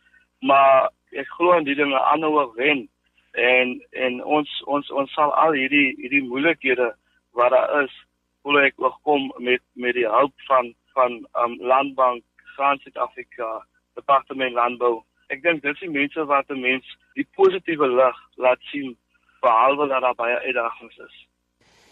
Maar 0.41 0.89
ek 1.11 1.27
glo 1.27 1.53
aan 1.53 1.63
die 1.63 1.75
dinge 1.75 1.99
aanhou 1.99 2.53
wen 2.55 2.89
en 3.33 3.81
en 3.91 4.23
ons 4.23 4.49
ons 4.65 4.91
ons 4.91 5.13
sal 5.13 5.33
al 5.33 5.51
hierdie 5.51 5.95
hierdie 5.97 6.23
moeilikhede 6.23 6.93
wat 7.33 7.51
daar 7.51 7.83
is, 7.83 7.93
hoe 8.41 8.61
ek 8.61 8.75
kom 9.03 9.31
met 9.37 9.61
met 9.73 9.93
die 9.93 10.07
hulp 10.07 10.33
van 10.47 10.73
van 10.93 11.27
um, 11.43 11.57
landbank 11.61 12.23
Suid-Afrika, 12.59 13.65
Departement 13.95 14.53
Landbou. 14.53 15.03
Ek 15.29 15.43
dink 15.43 15.61
dit 15.61 15.73
is 15.73 15.79
die 15.79 15.89
mense 15.89 16.25
wat 16.25 16.49
'n 16.49 16.59
mens 16.59 16.85
die 17.15 17.27
positiewe 17.35 17.87
lig 17.87 18.17
laat 18.35 18.61
sien 18.71 18.97
behalwe 19.41 19.87
dat 19.87 20.01
daar 20.01 20.15
baie 20.15 20.37
uitdagings 20.45 20.97
is. 20.97 21.15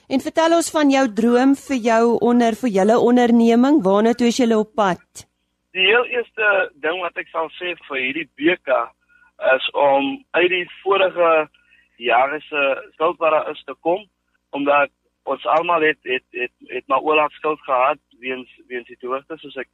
En 0.08 0.24
vertel 0.24 0.56
ons 0.56 0.70
van 0.72 0.90
jou 0.90 1.06
droom 1.14 1.56
vir 1.60 1.80
jou 1.90 2.04
onder 2.24 2.56
vir 2.56 2.70
julle 2.80 3.00
onderneming, 3.10 3.82
waarna 3.84 4.14
toe 4.14 4.28
is 4.32 4.40
julle 4.40 4.58
op 4.58 4.72
pad? 4.76 5.26
Die 5.76 5.88
heel 5.88 6.06
eerste 6.06 6.72
ding 6.84 7.02
wat 7.04 7.18
ek 7.20 7.28
sal 7.34 7.52
sê 7.60 7.74
vir 7.90 8.00
hierdie 8.04 8.30
beka 8.40 8.86
is 9.56 9.66
om 9.74 10.16
uit 10.32 10.50
die 10.50 10.66
vorige 10.84 11.50
jare 11.98 12.40
se 12.46 12.64
skuld 12.94 13.20
wat 13.20 13.36
daar 13.36 13.52
is 13.52 13.62
te 13.66 13.76
kom 13.82 14.06
omdat 14.56 14.90
ons 15.28 15.46
almal 15.58 15.84
het 15.84 16.00
het 16.08 16.24
het, 16.32 16.54
het 16.72 16.88
maar 16.88 17.04
oorlaat 17.04 17.32
skuld 17.32 17.62
gehad 17.62 18.00
weens 18.20 18.50
weens 18.68 18.88
die 18.88 18.98
droogte 19.02 19.38
soos 19.38 19.58
ek 19.60 19.70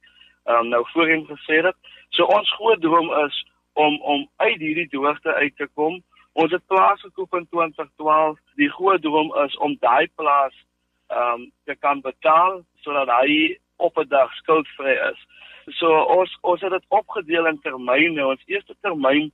um, 0.50 0.68
nou 0.68 0.82
voorheen 0.92 1.24
gesê 1.30 1.62
het. 1.64 1.76
So 2.10 2.26
ons 2.26 2.50
groot 2.58 2.80
droom 2.80 3.10
is 3.24 3.38
om 3.72 4.00
om 4.02 4.26
uit 4.36 4.58
hierdie 4.58 4.88
droogte 4.88 5.34
uit 5.34 5.56
te 5.56 5.68
kom. 5.74 6.02
Ons 6.34 6.50
het 6.50 6.66
plaas 6.66 7.00
gekoop 7.00 7.34
in 7.38 7.46
2012. 7.48 8.38
Die 8.58 8.70
groot 8.70 9.02
droom 9.02 9.30
is 9.44 9.56
om 9.56 9.76
daai 9.80 10.08
plaas 10.18 10.54
ehm 11.12 11.40
um, 11.40 11.50
te 11.64 11.74
kan 11.78 12.00
betaal 12.00 12.62
sodat 12.82 13.10
hy 13.20 13.58
op 13.76 13.98
'n 13.98 14.08
dag 14.08 14.32
skuldvry 14.34 14.94
is. 15.10 15.20
So 15.78 15.88
ons 16.16 16.38
ons 16.40 16.60
het 16.60 16.70
dit 16.70 16.84
opgedeel 16.88 17.46
in 17.46 17.60
termyne. 17.60 18.26
Ons 18.26 18.42
eerste 18.46 18.74
termyn 18.80 19.32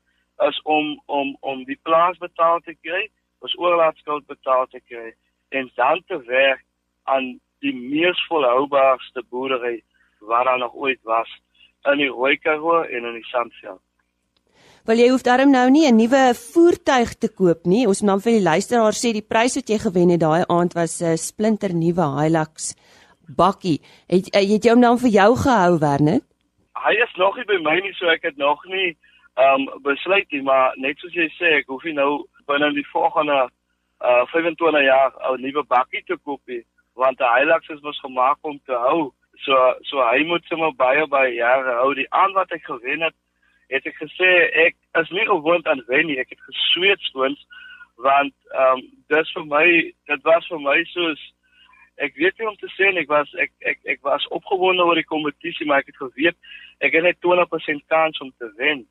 is 0.48 0.62
om 0.62 1.02
om 1.06 1.36
om 1.40 1.64
die 1.64 1.78
plaas 1.82 2.18
betaal 2.18 2.60
te 2.60 2.74
kry, 2.82 3.08
ons 3.38 3.58
oorlaatskuld 3.58 4.26
betaal 4.26 4.66
te 4.66 4.80
kry 4.80 5.14
en 5.48 5.70
dan 5.74 6.02
te 6.06 6.18
werk 6.24 6.64
aan 7.04 7.40
die 7.60 7.74
mees 7.74 8.26
volhoubaarste 8.28 9.22
boerdery 9.30 9.82
wat 10.20 10.44
daar 10.44 10.58
nog 10.58 10.74
ooit 10.74 11.00
was 11.02 11.30
in 11.92 11.98
die 11.98 12.08
Rooikaroo 12.08 12.82
en 12.82 13.04
in 13.04 13.14
die 13.14 13.24
Sandveld. 13.24 13.80
Wel 14.88 14.96
jy 14.96 15.08
hoef 15.12 15.22
darm 15.22 15.50
nou 15.52 15.66
nie 15.70 15.84
'n 15.86 15.96
nuwe 15.96 16.32
voertuig 16.32 17.10
te 17.20 17.28
koop 17.28 17.66
nie. 17.66 17.86
Ons 17.86 18.00
dan 18.00 18.20
vir 18.20 18.32
die 18.32 18.48
luisteraar 18.48 18.96
sê 18.96 19.12
die 19.12 19.28
prys 19.32 19.54
wat 19.56 19.68
jy 19.68 19.78
gewen 19.78 20.08
het 20.08 20.20
daai 20.20 20.44
aand 20.48 20.72
was 20.72 21.02
'n 21.02 21.16
splinter 21.16 21.74
nuwe 21.74 22.06
Hilux 22.16 22.74
bakkie. 23.36 23.80
Het 24.08 24.32
het 24.34 24.64
jy 24.64 24.70
hom 24.70 24.80
dan 24.80 24.98
vir 24.98 25.10
jou 25.10 25.36
gehou, 25.36 25.78
Werner? 25.78 26.20
Hy 26.74 26.94
is 27.04 27.14
nog 27.16 27.36
nie 27.36 27.44
by 27.44 27.58
my 27.60 27.80
nie, 27.80 27.92
so 27.92 28.06
ek 28.06 28.22
het 28.22 28.36
nog 28.36 28.64
nie 28.64 28.96
ehm 29.36 29.68
um, 29.68 29.82
besluit 29.82 30.30
nie, 30.32 30.42
maar 30.42 30.72
net 30.76 30.98
soos 30.98 31.12
jy 31.12 31.28
sê, 31.38 31.60
ek 31.60 31.66
hoef 31.68 31.84
nie 31.84 31.92
nou 31.92 32.26
binne 32.46 32.72
die 32.72 32.88
volgende 32.92 33.50
uh 34.00 34.24
25 34.32 34.82
jaar 34.82 35.12
'n 35.32 35.40
nuwe 35.42 35.62
bakkie 35.68 36.02
te 36.06 36.16
koop 36.24 36.40
nie, 36.46 36.64
want 36.94 37.20
'n 37.20 37.34
Hilux 37.36 37.68
is 37.68 37.82
mos 37.82 38.00
gemaak 38.00 38.38
om 38.40 38.58
te 38.64 38.72
hou. 38.72 39.12
So 39.44 39.52
so 39.82 40.00
hy 40.00 40.24
moet 40.24 40.44
sommer 40.44 40.72
baie 40.72 41.06
baie 41.06 41.34
jare 41.34 41.72
hou. 41.80 41.94
Die 41.94 42.10
aan 42.10 42.32
wat 42.32 42.50
ek 42.50 42.64
gewen 42.64 43.00
het, 43.00 43.14
het 43.70 43.86
ek 43.86 43.98
gesê 44.02 44.30
ek 44.66 44.76
is 45.00 45.10
nie 45.14 45.26
gewoond 45.26 45.66
aan 45.66 45.82
wen 45.86 46.08
nie. 46.10 46.18
Ek 46.18 46.32
het 46.34 46.40
gesweet 46.48 47.02
skoons 47.08 47.40
want 48.00 48.34
ehm 48.56 48.80
um, 48.80 48.86
dis 49.12 49.32
vir 49.36 49.46
my 49.46 49.66
dit 50.10 50.22
was 50.24 50.46
vir 50.48 50.60
my 50.64 50.78
soos 50.94 51.20
ek 52.00 52.16
weet 52.16 52.38
nie 52.38 52.48
om 52.48 52.56
te 52.56 52.70
sê 52.74 52.88
ek 53.02 53.10
was 53.12 53.32
ek 53.44 53.52
ek 53.72 53.78
ek 53.94 54.00
was 54.08 54.26
opgewonde 54.36 54.86
oor 54.86 54.98
die 54.98 55.12
kompetisie 55.12 55.66
maar 55.66 55.84
ek 55.84 55.92
het 55.92 56.00
geweet 56.00 56.36
ek 56.80 56.96
het 56.96 57.04
net 57.04 57.20
20% 57.26 57.86
kans 57.92 58.20
om 58.20 58.32
te 58.38 58.52
wen. 58.56 58.86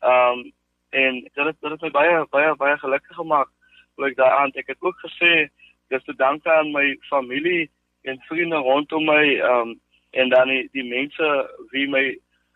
Ehm 0.00 0.40
um, 0.40 0.50
en 0.92 1.20
dit 1.24 1.44
het 1.44 1.56
dit 1.60 1.70
het 1.70 1.82
my 1.82 1.90
baie 1.90 2.24
baie 2.30 2.56
baie 2.60 2.78
gelukkig 2.78 3.16
gemaak 3.16 3.48
toe 3.96 4.08
ek 4.08 4.16
daai 4.16 4.32
aand 4.40 4.56
ek 4.60 4.74
het 4.74 4.80
ook 4.80 4.98
gesê 5.04 5.48
dis 5.92 6.04
te 6.04 6.14
danke 6.16 6.52
aan 6.52 6.72
my 6.72 6.84
familie 7.08 7.70
en 8.08 8.20
vriende 8.28 8.60
rondom 8.68 9.08
my 9.08 9.24
ehm 9.38 9.72
um, 9.72 9.80
en 10.12 10.28
dan 10.28 10.48
die, 10.48 10.68
die 10.72 10.84
mense 10.84 11.28
wie 11.72 11.86
my 11.88 12.04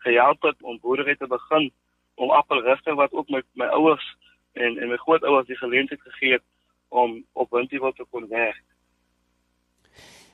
gehelp 0.07 0.47
het 0.49 0.63
om 0.63 0.79
boerdery 0.79 1.15
te 1.15 1.27
begin 1.27 1.69
om 2.17 2.31
appelrigter 2.31 2.95
wat 2.95 3.13
ook 3.13 3.29
my 3.29 3.43
my 3.53 3.67
ouers 3.79 4.07
en 4.53 4.77
en 4.77 4.89
my 4.89 4.97
grootouers 5.03 5.47
die 5.47 5.59
geleentheid 5.59 6.01
gegee 6.01 6.39
het 6.39 6.45
om 6.89 7.23
op 7.33 7.51
Windtiewil 7.51 7.93
te 7.93 8.05
kon 8.09 8.27
werk. 8.27 8.63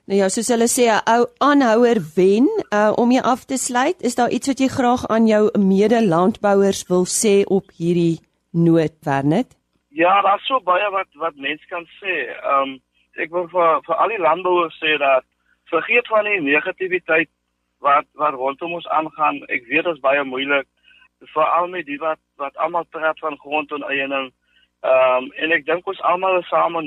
Nou 0.03 0.19
ja, 0.19 0.27
soos 0.29 0.49
hulle 0.51 0.67
sê 0.67 0.85
'n 0.91 1.03
ou 1.15 1.23
aanhouer 1.49 1.99
wen, 2.15 2.47
uh 2.79 2.91
om 3.01 3.11
jy 3.11 3.21
af 3.33 3.45
te 3.45 3.57
sluit, 3.57 4.01
is 4.01 4.15
daar 4.15 4.29
iets 4.35 4.47
wat 4.47 4.59
jy 4.59 4.67
graag 4.67 5.07
aan 5.07 5.27
jou 5.27 5.43
mede-landbouers 5.57 6.81
wil 6.87 7.05
sê 7.05 7.35
op 7.47 7.71
hierdie 7.77 8.19
noot, 8.51 8.95
Wernet? 9.07 9.55
Ja, 9.89 10.21
daar's 10.21 10.45
so 10.47 10.59
baie 10.59 10.89
wat 10.91 11.07
wat 11.13 11.35
mense 11.35 11.65
kan 11.67 11.85
sê. 12.01 12.15
Um 12.55 12.81
ek 13.15 13.31
wil 13.31 13.47
vir 13.47 13.81
vir 13.87 13.95
al 13.95 14.09
die 14.09 14.23
landbouers 14.27 14.75
sê 14.83 14.97
dat 14.97 15.23
vergeet 15.71 16.07
van 16.07 16.25
die 16.25 16.41
negativiteit 16.41 17.29
wat 17.83 18.07
wat 18.21 18.33
rondom 18.33 18.73
ons 18.79 18.87
aangaan. 18.87 19.43
Ek 19.51 19.67
weet 19.67 19.83
dit 19.83 19.95
is 19.95 20.03
baie 20.03 20.23
moeilik 20.23 20.67
veral 21.33 21.67
met 21.71 21.85
die 21.85 21.99
wat 21.99 22.19
wat 22.41 22.57
almal 22.57 22.87
praat 22.95 23.19
van 23.19 23.37
grondoneiening. 23.37 24.31
Ehm 24.83 25.23
um, 25.23 25.31
en 25.31 25.51
ek 25.55 25.65
dink 25.65 25.87
ons 25.87 26.01
almal 26.11 26.39
is 26.39 26.47
saam 26.51 26.79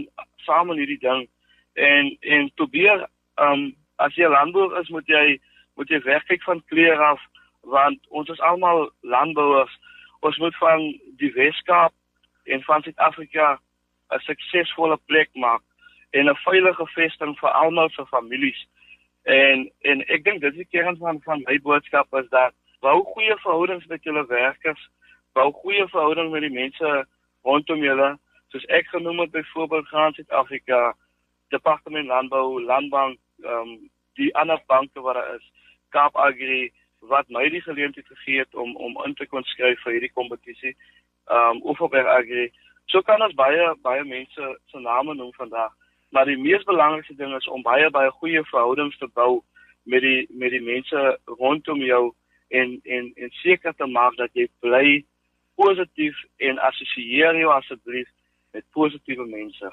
saam 0.45 0.71
in 0.73 0.81
hierdie 0.83 1.03
ding. 1.05 1.27
En 1.75 2.17
en 2.21 2.51
probeer 2.61 3.07
ehm 3.07 3.53
um, 3.53 3.67
as 3.97 4.15
jy 4.15 4.29
landbouer 4.29 4.81
is, 4.81 4.89
moet 4.89 5.09
jy 5.09 5.41
moet 5.77 5.93
jy 5.93 6.01
wegkyk 6.05 6.43
van 6.49 6.65
kleur 6.73 7.03
af 7.13 7.21
want 7.67 8.01
ons 8.09 8.29
is 8.29 8.41
almal 8.41 8.91
landbouers. 9.01 9.73
Ons 10.21 10.39
moet 10.39 10.57
van 10.57 10.83
die 11.21 11.33
Weskaap 11.33 11.93
en 12.45 12.63
van 12.63 12.83
Suid-Afrika 12.83 13.59
'n 14.15 14.21
suksesvolle 14.29 14.99
plek 15.07 15.31
maak 15.35 15.63
en 16.11 16.29
'n 16.31 16.43
veilige 16.45 16.87
vesting 16.87 17.39
vir 17.39 17.51
almal 17.51 17.91
se 17.91 18.07
families. 18.07 18.67
En 19.27 19.71
en 19.81 20.03
ek 20.07 20.23
dink 20.25 20.41
dit 20.41 20.53
is 20.53 20.63
die 20.63 20.71
kern 20.71 20.97
van 21.03 21.19
van 21.25 21.43
my 21.49 21.59
boodskap 21.63 22.15
is 22.15 22.29
dat 22.31 22.55
bou 22.81 23.01
goeie 23.15 23.35
verhoudings 23.43 23.87
met 23.91 24.05
julle 24.07 24.23
werkers, 24.31 24.83
bou 25.35 25.49
goeie 25.53 25.87
verhoudings 25.91 26.31
met 26.31 26.45
die 26.47 26.55
mense 26.55 26.93
rondom 27.43 27.83
julle, 27.83 28.13
soos 28.55 28.67
ek 28.79 28.87
genoem 28.93 29.25
het 29.25 29.33
byvoorbeeld 29.35 29.89
gaan 29.89 30.15
Suid-Afrika, 30.15 30.95
Departement 31.51 32.07
Landbou, 32.07 32.63
Landbank, 32.63 33.19
ehm 33.43 33.73
um, 33.73 33.73
die 34.17 34.31
ander 34.39 34.63
banke 34.71 35.03
wat 35.03 35.19
daar 35.19 35.35
is, 35.35 35.43
Kaap 35.91 36.15
Agri 36.17 36.71
wat 37.11 37.27
my 37.29 37.49
die 37.51 37.61
geleentheid 37.61 38.07
gegee 38.07 38.39
het 38.45 38.55
om 38.55 38.77
om 38.77 38.95
in 39.05 39.15
te 39.15 39.27
kon 39.27 39.45
skryf 39.45 39.83
vir 39.83 39.97
hierdie 39.97 40.13
kompetisie. 40.15 40.77
Ehm 41.27 41.59
um, 41.59 41.65
Oeverberg 41.67 42.13
Agri. 42.15 42.47
So 42.87 43.03
kan 43.03 43.27
ons 43.27 43.35
baie 43.35 43.75
baie 43.83 44.07
mense 44.07 44.55
se 44.71 44.87
name 44.87 45.19
noem 45.19 45.35
vandag 45.35 45.75
maar 46.17 46.25
die 46.25 46.39
mees 46.41 46.65
belangrikste 46.65 47.15
ding 47.21 47.35
is 47.37 47.49
om 47.53 47.65
baie 47.65 47.91
baie 47.93 48.11
goeie 48.21 48.41
verhoudings 48.49 48.97
te 48.99 49.09
bou 49.21 49.43
met 49.85 50.01
die 50.01 50.23
met 50.43 50.55
die 50.55 50.63
mense 50.65 51.03
rondom 51.41 51.83
jou 51.85 52.05
en 52.61 52.79
en 52.97 53.11
en 53.25 53.35
seker 53.43 53.75
te 53.77 53.89
maak 53.99 54.17
dat 54.21 54.33
jy 54.33 54.47
bly 54.65 54.87
positief 55.61 56.17
en 56.49 56.63
assosieer 56.69 57.37
jou 57.41 57.51
asseblief 57.53 58.09
met 58.57 58.65
positiewe 58.73 59.27
mense. 59.29 59.73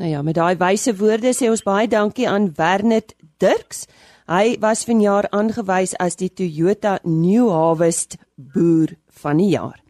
Nou 0.00 0.10
ja, 0.10 0.22
met 0.22 0.34
daai 0.34 0.56
wyse 0.58 0.96
woorde 0.98 1.34
sê 1.36 1.50
ons 1.52 1.62
baie 1.66 1.86
dankie 1.94 2.26
aan 2.28 2.50
Wernet 2.58 3.14
Dirks. 3.38 3.86
Hy 4.26 4.56
was 4.64 4.86
vanjaar 4.88 5.28
aangewys 5.30 5.94
as 6.00 6.18
die 6.18 6.30
Toyota 6.30 6.98
New 7.04 7.50
Harvest 7.52 8.18
boer 8.34 8.96
van 9.22 9.42
die 9.42 9.52
jaar. 9.54 9.81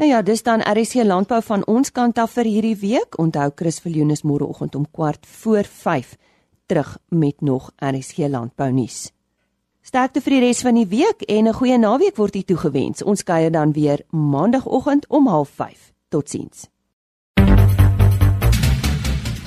Nou 0.00 0.12
ja, 0.12 0.22
dis 0.22 0.40
dan 0.42 0.62
RC 0.64 1.02
Landbou 1.04 1.42
van 1.44 1.60
ons 1.68 1.90
kant 1.92 2.18
af 2.18 2.30
vir 2.32 2.48
hierdie 2.48 2.76
week. 2.80 3.18
Onthou 3.20 3.50
Chris 3.54 3.82
Viljoen 3.84 4.10
is 4.14 4.22
môreoggend 4.24 4.74
om 4.74 4.86
kwart 4.88 5.26
voor 5.28 5.64
5 5.68 6.14
terug 6.66 6.94
met 7.08 7.40
nog 7.40 7.66
RC 7.76 8.30
Landbou 8.32 8.70
nuus. 8.72 9.10
Sterkte 9.84 10.22
vir 10.24 10.38
die 10.38 10.40
res 10.46 10.62
van 10.64 10.78
die 10.80 10.86
week 10.88 11.26
en 11.28 11.48
'n 11.48 11.52
goeie 11.52 11.78
naweek 11.78 12.16
word 12.16 12.36
u 12.36 12.42
toegewens. 12.42 13.02
Ons 13.02 13.22
kuier 13.22 13.52
dan 13.52 13.72
weer 13.72 14.00
maandagooggend 14.10 15.04
om 15.08 15.28
05:30. 15.28 15.92
Totsiens. 16.08 16.68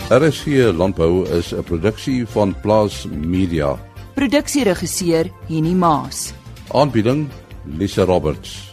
RC 0.10 0.72
Landbou 0.78 1.26
is 1.30 1.54
'n 1.54 1.64
produksie 1.64 2.28
van 2.28 2.56
Plaas 2.62 3.08
Media. 3.10 3.80
Produksieregisseur 4.14 5.32
Henny 5.48 5.74
Maas. 5.74 6.34
Aanbieding 6.72 7.30
Lisa 7.66 8.04
Roberts 8.04 8.73